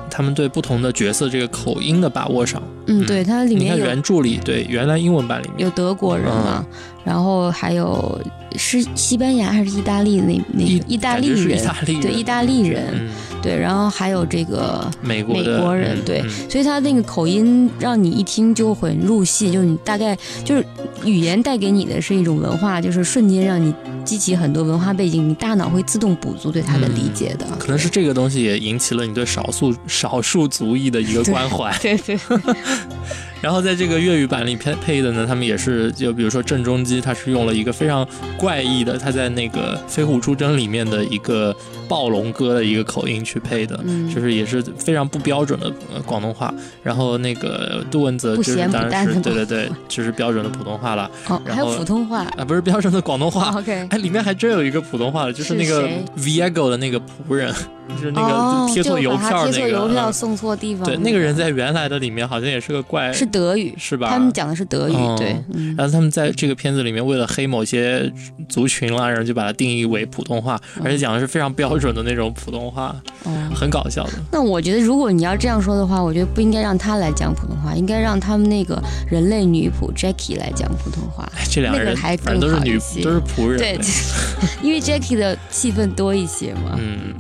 [0.09, 2.63] 他们对不同的角色这个口音的把握上。
[2.87, 6.65] 嗯，对，它里你看面有原著里，对原来英文版里面，有德国人嘛，
[7.05, 8.21] 然后还有
[8.57, 13.09] 是西班牙还是意大利的那那意大利人意，大利人，对意大利人，嗯，
[13.43, 16.23] 对，然后还有这个美美国美国人对。
[16.49, 20.65] 所以他那个口音让你一听就很入戏，就是你大概就是
[21.05, 23.73] 语言带给你的是一种文化，就是瞬间让你
[24.05, 27.47] 激起很多文化背景，你大脑会自动补足对他的理解的。
[27.59, 31.75] 可能是这个东西也引起了你对少数少数族裔的一个关怀。
[31.81, 32.19] 对对，
[33.41, 41.55] 然后在这个粤语版里配配的呢，他们也是就比如说郑中基，他是用了一个非常怪异的，他在那个《飞虎出征》里面的一个
[41.89, 46.53] 暴龙哥的一个口音去配的，嗯就是也是非常不标准的呃广东话。
[46.83, 52.21] 然后那个杜汶泽就是当然是对对对，就是标准的普通话了哦，还有然后普通话。
[52.37, 53.59] 啊，不是标准的广东话。
[53.59, 57.53] OK，哎，里面还真有一个普通话的，就是是那个谁 Viego 的那个仆人，
[57.89, 60.85] 就是那哦个贴错邮票那个，贴错邮票嗯送错地方。
[60.85, 64.09] 对，那个人在原来的里面好像也是个怪，是德语，是吧？
[64.11, 68.13] 他们讲的是德语，哦对，嗯然后他们在这个片子里面，为了黑某些
[68.49, 73.31] 族群啦，然后就把它定义为普通话，而且讲的是非常标准的那种普通话，哦。
[73.55, 74.13] 很搞笑的。
[74.33, 81.29] 那我觉得，如果你要这样说的话，我觉得不应该让他来讲普通话，应该让他们那个人类女仆 Jackie 来讲普通话。
[81.37, 83.59] 哎，这两个人那个还反正都是女更好一些都是仆人。
[83.59, 83.79] 对，
[84.63, 86.79] 因为 Jackie 的戏份多一些嘛。
[86.79, 87.15] 嗯，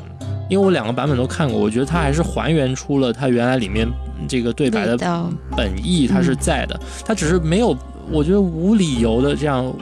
[0.50, 3.88] 因为我两个版本都看过，我觉得他还是还原出了他原来里面
[4.28, 4.98] 这个对白的，
[5.56, 7.74] 本意，它是在的，他只是没有，
[8.10, 9.72] 我觉得无理由的这样。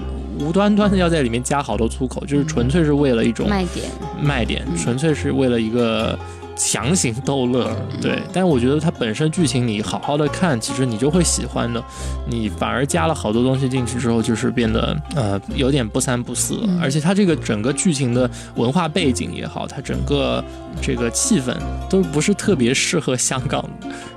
[0.40, 3.90] 无端端的要在里面加好多粗口，就是纯粹是为了一种卖点，
[4.22, 4.76] 卖点，嗯。
[4.76, 6.16] 纯粹是为了一个
[6.58, 7.74] 强行逗乐。
[8.02, 11.82] 对，但是我觉得它本身剧情你好好的看，其实你就会喜欢的。
[12.28, 20.44] 你反而加了好多东西进去之后，就是变得呃有点不三不四而且它这个整个剧情的文化背景也好，它整个
[20.82, 21.54] 这个气氛
[21.88, 23.64] 都不是特别适合香港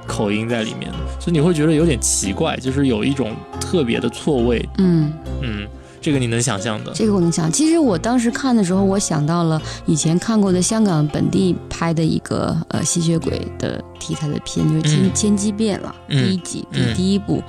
[0.07, 4.67] 口音在里面的，所以你会觉得有点奇怪，就是有一种特别的错位。
[4.79, 5.67] 嗯，嗯，
[6.01, 6.91] 这个你能想象的？
[6.93, 7.49] 这个我能想。
[7.51, 17.41] 其实我当时看的时候，我想到了以前看过的香港本地拍的一个呃吸血鬼的题材的片，就是《千、嗯千机变》了，嗯第一集第、嗯第一部。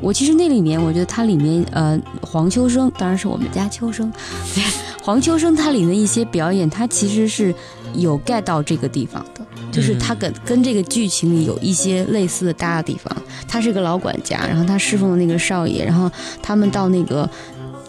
[0.00, 4.10] 我其实那里面，我觉得它里面呃黄秋生，当然是我们家秋生，
[4.54, 4.64] 对
[5.04, 7.54] 黄秋生他里的一些表演，他其实是
[7.94, 9.44] 有 get 到这个地方的。
[9.70, 13.14] 就是他跟跟这个剧情里有一些类似的搭的地方。
[13.46, 16.10] 他是个老管家，然后他侍奉的那个少爷，然后
[16.42, 17.28] 他们到那个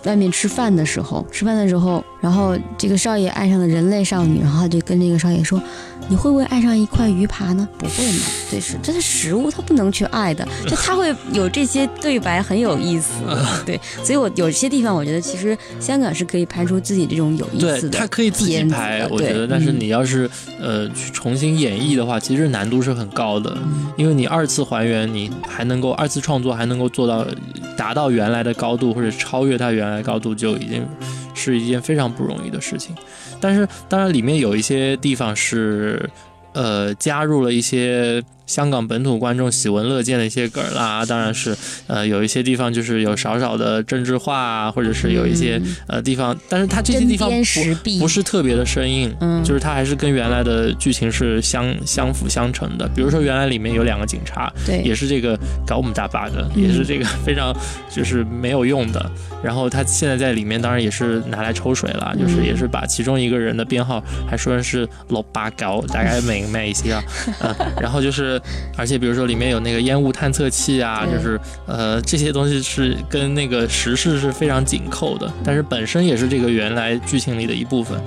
[0.06, 5.62] 外面吃饭的时候，吃饭的时候，然后这个少爷爱上了人类少女，然后他就跟这个少爷说
[6.10, 7.68] ：“你会不会爱上一块鱼扒呢？
[7.78, 8.20] 不会嘛，
[8.52, 10.46] 对，是这是食物，他不能去爱的。
[10.68, 13.14] 就他会有这些对白，很有意思。
[13.66, 17.98] 对，所以我有些地方，我觉得其实香港是可以拍出自己这种有意，思的。
[17.98, 27.26] 他可以自己拍，我觉得，但是嗯你要是呃去重新演绎的话，其实难度是很高的，嗯因为你二次还原，你还能够二次创作，还能够做到
[27.78, 30.86] 达到原来的高度，或者超越它原来高度，就已经
[31.40, 32.96] 是一件非常不容易的事情。
[33.40, 36.10] 但是当然里面有一些地方是
[36.54, 52.90] 呃加入了一些香港本土观众喜闻乐见的一些梗啦，当然是呃有一些地方就是有少少的政治化啊，或者是有一些、嗯呃地方，但是它这些地方不，不是特别的生硬，嗯就是它还是跟原来的剧情是相相辅相成的。
[52.96, 55.38] 比如说原来里面有两个警察，对，也是这个
[55.68, 57.56] 搞我们大 bug，、嗯也是这个非常
[57.90, 59.12] 就是没有用的。
[59.44, 67.04] 然后他现在在里面当然也是拿来抽水了，就是嗯也是把其中一个人的编号还说成是老八高，大概明白一些啊。
[67.42, 68.39] 嗯， 然后就是
[68.78, 78.00] 而且比如说里面有那个烟雾探测器啊，就是呃这些东西是跟那个时事是非常紧扣的，但是本身也是这个原来剧情里的一部分。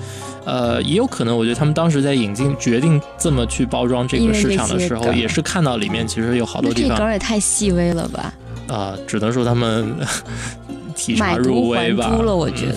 [0.44, 8.34] 呃，也有可能，我觉得他们当时在引进决定这么去包装这个市场的时候，也是看到里面其实有好多地方这梗儿也太细微了吧，
[8.66, 9.94] 啊、只能说他们
[10.92, 12.08] 体察入微吧。
[12.14, 12.76] 珠了，我觉得。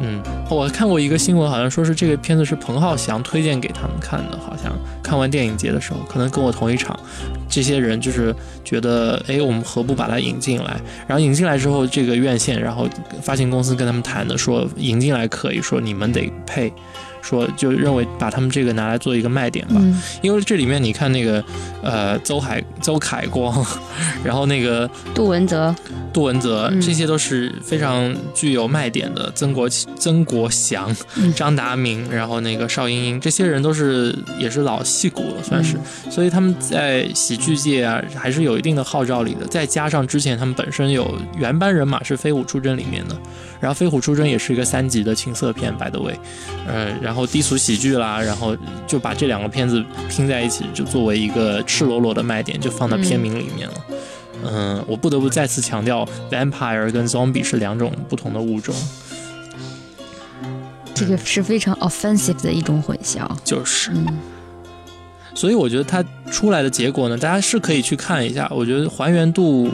[0.00, 0.20] 嗯，
[0.50, 4.72] 我看过一个新闻，好像说是这个片子是彭浩翔推荐给他们看的，好像
[5.02, 6.98] 看完电影节的时候，可能跟我同一场。
[7.48, 8.34] 这些人就是
[8.64, 10.80] 觉得，哎，我们何不把它引进来？
[11.06, 12.88] 然后引进来之后，这个院线，然后
[13.22, 16.72] 发行公司跟他们谈的，说引进来可以说你们得配，
[17.24, 19.76] 说就认为把他们这个拿来做一个卖点吧。
[19.78, 21.42] 嗯，因为这里面你看那个，
[21.82, 23.64] 呃，邹海、邹凯光，
[24.22, 25.74] 然后那个杜文泽，
[26.12, 29.32] 杜文泽，嗯这些都是非常具有卖点的。
[29.34, 35.76] 曾国曾国祥、嗯张达明，然后那个邵英英，这些人都是也是老戏骨了，算是。
[35.76, 39.46] 嗯所以他们在喜剧界啊，还是有一定的号召力的。
[39.46, 43.16] 再加上之前他们本身有原班人马是《飞虎出征》里面的，
[43.60, 46.14] 然后《飞虎出征》也是一个三级的情色片，by the way，
[46.68, 48.56] 呃，然后低俗喜剧啦，然后
[48.86, 53.74] 就把这两个片子拼在一起，就作为一个赤裸裸的卖点，就放到片名里面了。
[54.46, 58.74] 嗯，我不得不再次强调，vampire 跟 zombie 是两种不同的物种，
[60.94, 63.26] 这个是非常 offensive 的一种混淆。
[63.42, 63.90] 就是。
[63.92, 64.06] 嗯，
[65.34, 68.46] 所以我觉得它出来的结果呢，大家是可以去看一下。
[68.54, 69.70] 我觉得还原度，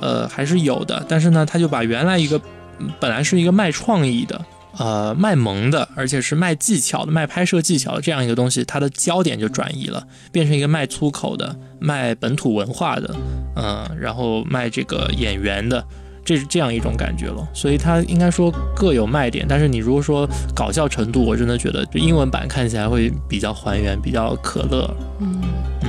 [0.00, 1.04] 呃，还是有的。
[1.06, 2.40] 但是呢，他就把原来一个
[2.78, 4.42] 嗯本来是一个卖创意的、
[4.78, 13.14] 呃卖萌的，而且是卖技巧的、卖拍摄技巧的这样一个东西，它的焦点就转移了，变成一个卖粗口的、卖本土文化的，
[13.56, 15.84] 嗯、然后卖这个演员的。
[16.24, 24.92] 这是这样一种感觉了，所以它应该说各有卖点，但是你如果说搞笑程度，我真的觉得就英文版看起来会比较还原，比较可乐。
[25.20, 25.40] 嗯，
[25.82, 25.88] 嗯，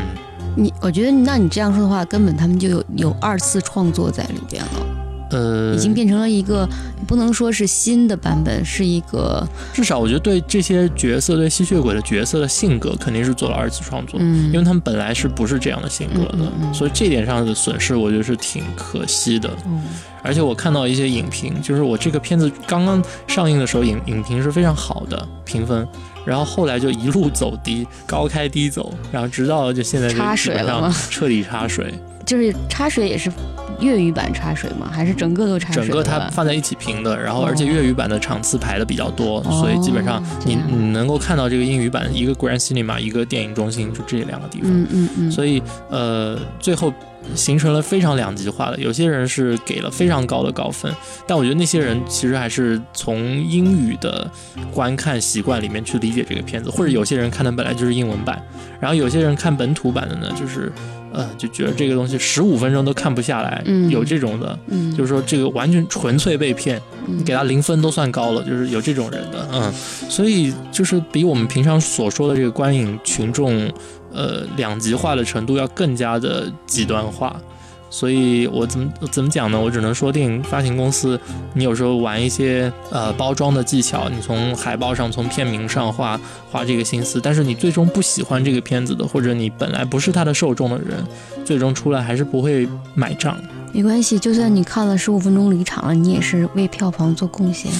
[0.56, 4.97] 你我觉得，那你这样说的话，根本他们就有有二次创作在里边了，
[5.32, 6.68] 呃，已经变成了一个
[7.08, 19.50] 不能说是新的版本，是一个至少我觉得对这些角色，对吸血鬼的角色的性格肯定是做了二次创作，嗯，因为他们本来是不是这样的性格的，所以这点上的损失我觉得是挺可惜的。
[19.66, 19.82] 嗯
[20.24, 25.88] 而且我看到一些影评，就是我这个片子刚刚上映的时候，影影评是非常好的评分，
[26.26, 31.94] 然后后来就一路走低，高开低走，然后直到就现在就插基本上水了吗彻底插水，
[32.28, 33.32] 就是插水也是
[33.80, 34.90] 粤语版插水吗？
[34.92, 44.70] 还是整个都插水整个它放在一起评的，然后哦而且粤语版的场次排的比较多，哦所以基本上你你能够看到这个英语版一个 Grand Cinema，一个电影中心，就这两个地方。
[44.70, 46.94] 嗯嗯嗯，所以呃，最后
[47.36, 48.78] 形成了非常两极化的。
[48.78, 50.92] 有些人是给了非常高的高分，
[51.26, 54.30] 但我觉得那些人其实还是从英语的
[54.74, 58.42] 观看习惯里面去理解这个片子，或者有些人看的本来就是英文版，
[58.80, 60.72] 然后有些人看本土版的呢，就是
[61.14, 64.58] 呃就觉得这个东西十五分钟都看不下来，嗯有这种的。
[64.68, 73.72] 嗯就是说，这个完全纯粹被骗，嗯给他零分都算高了，就是有这种人的，嗯，所以就是比我们平常所说的这个观影群众，
[74.18, 77.40] 呃，两极化的程度要更加的极端化，
[77.88, 79.62] 所以我怎么怎么讲呢？
[79.62, 81.20] 我只能说，电影发行公司，
[81.54, 86.20] 你有时候玩一些呃包装的技巧，你从海报上、从片名上花
[86.52, 90.98] 花这个心思，但是你最终不喜欢这个片子的，或者你本来不是它的受众的人，
[91.46, 93.38] 最终出来还是不会买账。
[93.72, 97.72] 没关系，就算你看了十五分钟离场了，你也是为票房做贡献。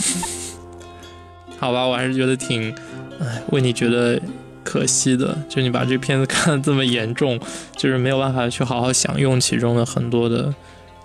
[1.58, 2.72] 好吧，我还是觉得挺，
[3.20, 4.22] 哎，为你觉得
[4.68, 7.40] 可惜的，就你把这片子 看得这么严重，
[7.78, 10.54] 就是没有办法去好好享用其中的很多的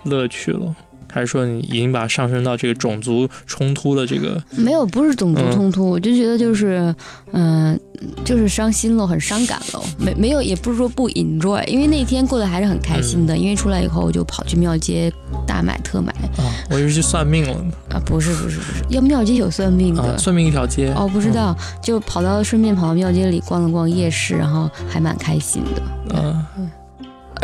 [0.03, 0.75] 乐趣了。
[1.13, 4.41] 还是说你已经把它上升到这个种族冲突的这个？
[4.57, 6.93] 没有，不是种族冲突，我就觉得就是，
[7.33, 7.79] 嗯、
[8.25, 9.81] 就是伤心了，很伤感了。
[9.99, 13.37] 没没有，也不是说不 enjoy，因为那天过得还是很开心的。
[13.37, 15.13] 因为出来以后，我就跑去庙街
[15.45, 17.71] 大买特买啊，我以为去算命了呢。
[17.91, 20.01] 啊，不是不是不是，要庙街有算命的。
[20.01, 20.91] 啊，算命一条街。
[20.93, 25.83] 哦，不知道，就跑到顺便跑到庙街里逛了逛夜市，然后还蛮开心的。
[26.15, 26.71] 嗯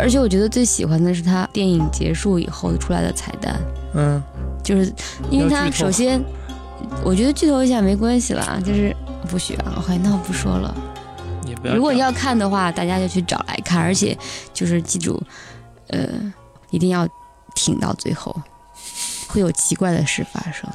[0.00, 3.60] 而且我觉得最喜欢的是他电影结束以后出来的彩蛋，
[3.94, 4.22] 嗯，
[4.62, 4.92] 就是
[5.30, 6.22] 因为他首先，
[7.04, 8.94] 我觉得剧透一下没关系啦，就是
[9.28, 10.74] 不许啊，好，那我不说了。
[11.62, 14.16] 如果要看的话，大家就去找来看，而且
[14.54, 15.22] 就是记住，
[15.88, 16.08] 呃，
[16.70, 17.06] 一定要
[17.54, 18.34] 挺到最后，
[19.28, 20.68] 会有奇怪的事发生。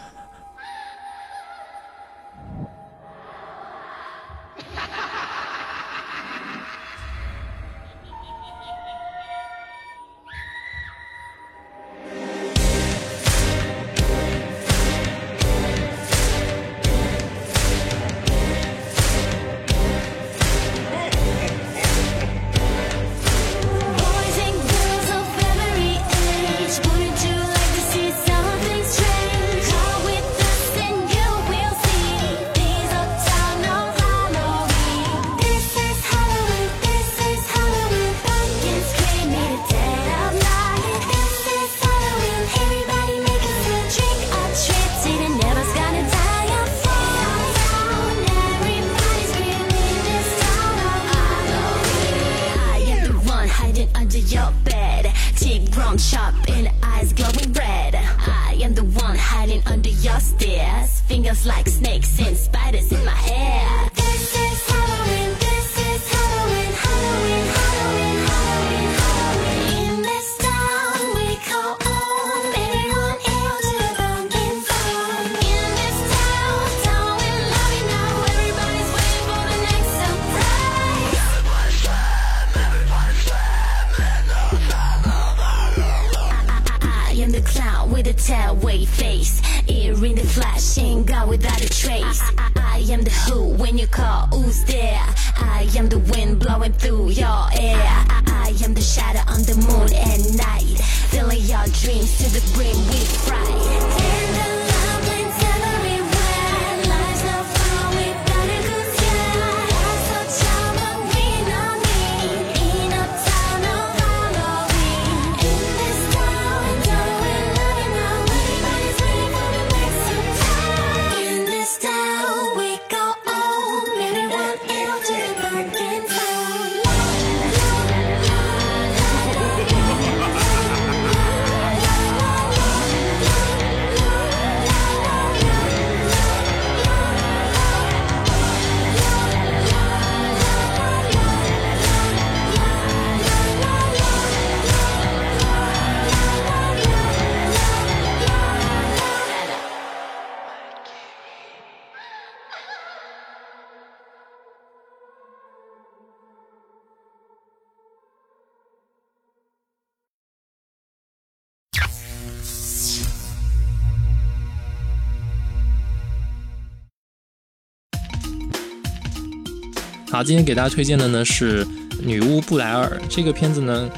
[170.16, 171.66] 好，今天给大家推荐的呢是
[172.02, 173.90] 《女巫布莱尔》这个片子呢，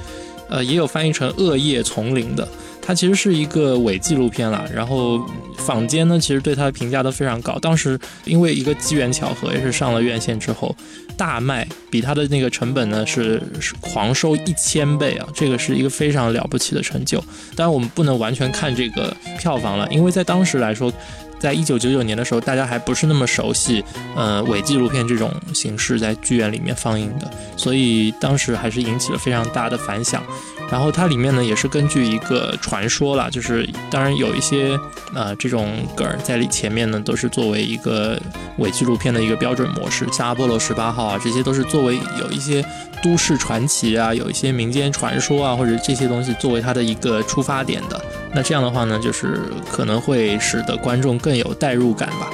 [0.49, 2.47] 呃，也有翻译成《恶夜丛林》的。
[2.81, 5.23] 它其实是一个伪纪录片啦，然后
[5.57, 7.59] 坊间呢其实对它的评价都非常高。
[7.59, 10.75] 当时因为一个机缘巧合，也是上了院线之后
[11.15, 17.23] 大卖，比它的那个成本呢是是狂收一千倍啊，这个是一个非常了不起的成就。
[17.55, 20.91] 当然我们不能完全看这个票房了，因为在当时来说。
[21.39, 23.83] 在一九九九年的时候，大家还不是那么熟悉，
[24.15, 30.23] 呃，伪纪录片这种形式在剧院里面放映的，所以当时还是引起了非常大的反响。
[30.69, 34.77] 然后它里面呢也是根据一个传说啦，就是当然有一些
[35.13, 38.19] 呃这种梗在里前面呢，都是作为一个
[38.57, 42.63] 伪纪录片的一个标准模式，像阿波罗十八号啊，这些都是作为有一些
[43.01, 47.99] 都市传奇啊，有一些民间传说啊，或者这些东西作为它的一个出发点的。
[48.33, 49.39] 那这样的话呢，就是
[49.71, 52.29] 可能会使得观众更有代入感吧。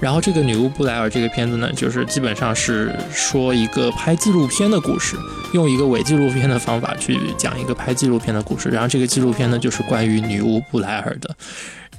[0.00, 5.16] 然后这个女巫布莱尔这个片子呢，就是基本上是说一个拍纪录片的故事，
[5.52, 8.68] 用一个伪纪录片的方法去讲一个拍纪录片的故事。
[8.68, 11.34] 然后这个纪录片呢，就是关于女巫布莱尔的。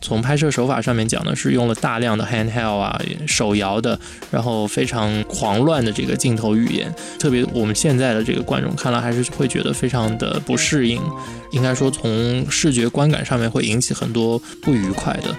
[0.02, 4.00] 从拍摄手法上面讲呢，是用了大量的 handheld 啊，手摇的，
[4.32, 6.90] 然后非常狂乱的这个镜头语言，
[7.20, 11.02] 特别我们现在的这个观众看了还是会觉得非常的不适应，
[11.52, 15.36] 应该说从视觉观感上面会引起很多不愉快的。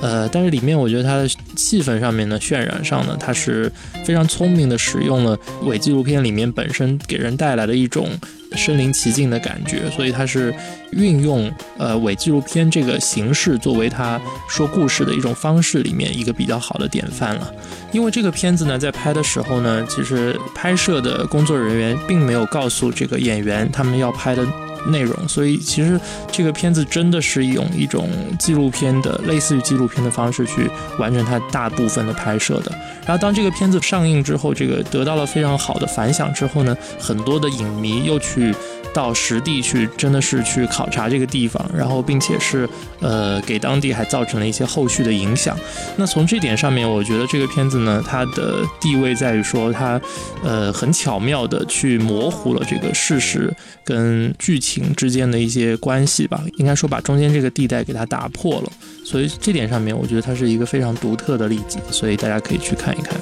[0.00, 3.70] 呃，但是里面我觉得它的气氛上面呢，渲染上呢，它是
[4.04, 8.08] 非常聪明的，使用了伪纪录片里面本身给人带来的一种
[8.56, 10.54] 身临其境的感觉，所以它是
[10.92, 17.52] 运用呃伪纪录片这个形式作为它说故事的一种方式里面一个比较好的典范了。
[17.92, 24.46] 因为这个片子呢，在拍的时候呢，其实拍摄的工作人员并没有告诉这个演员他们要拍的。
[24.86, 26.00] 内容，所以其实
[26.30, 28.08] 这个片子真的是用一种
[28.38, 32.72] 纪录片的类似于纪录片的方式去完成它大部分的拍摄的。
[33.06, 38.54] 然后当这个片子上映之后，这个得到了非常好的反响之后呢，很多的影迷又去。
[38.92, 42.68] 到实地去，真的是去考察这个地方，然后并且是
[43.00, 45.56] 呃给当地还造成了一些后续的影响。
[45.96, 50.00] 那从这点上面，我觉得这个片子呢，它的地位在于说它
[50.42, 53.52] 呃很巧妙的去模糊了这个事实
[53.84, 58.72] 跟剧情之间的一些关系吧，应该说把中间这个地带给它打破了。
[59.04, 63.18] 所以这点上面，我觉得它是一个非常独特的例子，所以大家可以去看一看。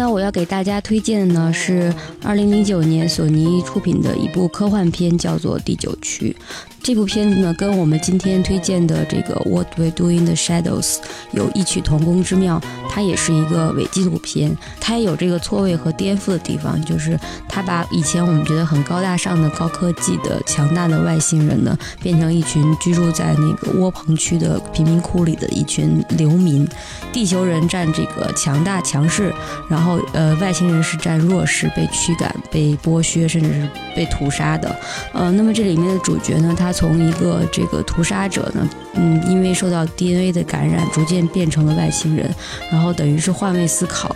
[0.00, 1.94] 那我要给大家推荐的呢是
[2.24, 6.34] 二零零九年索尼出品的一部科幻片，叫做《第九区》。
[6.82, 10.94] 这部片子呢，跟我们今天推荐的这个《What We Do in the Shadows》
[11.32, 12.58] 有异曲同工之妙。
[12.88, 26.66] 它也是一个伪纪录片，它也有这个错位和颠覆的地方，就是它把以前我们觉得很高大上的高科技的强大的外星人呢，变成一群居住在那个窝棚区的贫民窟里的一群流民。
[27.12, 29.32] 地球人占这个强大强势，
[29.68, 34.74] 然后呃，外星人是占弱势，被驱赶、被剥削，甚至是被屠杀的。
[35.12, 38.68] 呃，那么这里面的主角呢，他从一个这个屠杀者呢。
[38.94, 42.28] 嗯，因为受到 DNA 的感染，逐渐变成了外星人，
[42.72, 44.14] 然后等于是换位思考，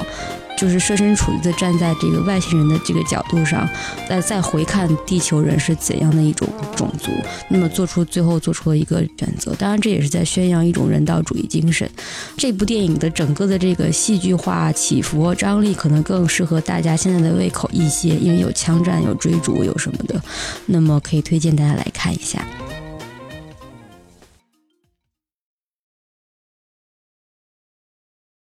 [0.56, 3.68] 就是设身处地的站在这个外星人的这个角度上，
[4.08, 7.10] 再再回看地球人是怎样的一种种族，
[7.48, 9.54] 那么做出最后做出了一个选择。
[9.56, 11.88] 当然，这也是在宣扬一种人道主义精神。
[12.36, 20.20] 这部电影的整个的这个戏剧化起伏张力，可能更适合大家现在的胃口一些，因为有枪战、有追逐、有什么的，
[20.66, 22.46] 那么可以推荐大家来看一下。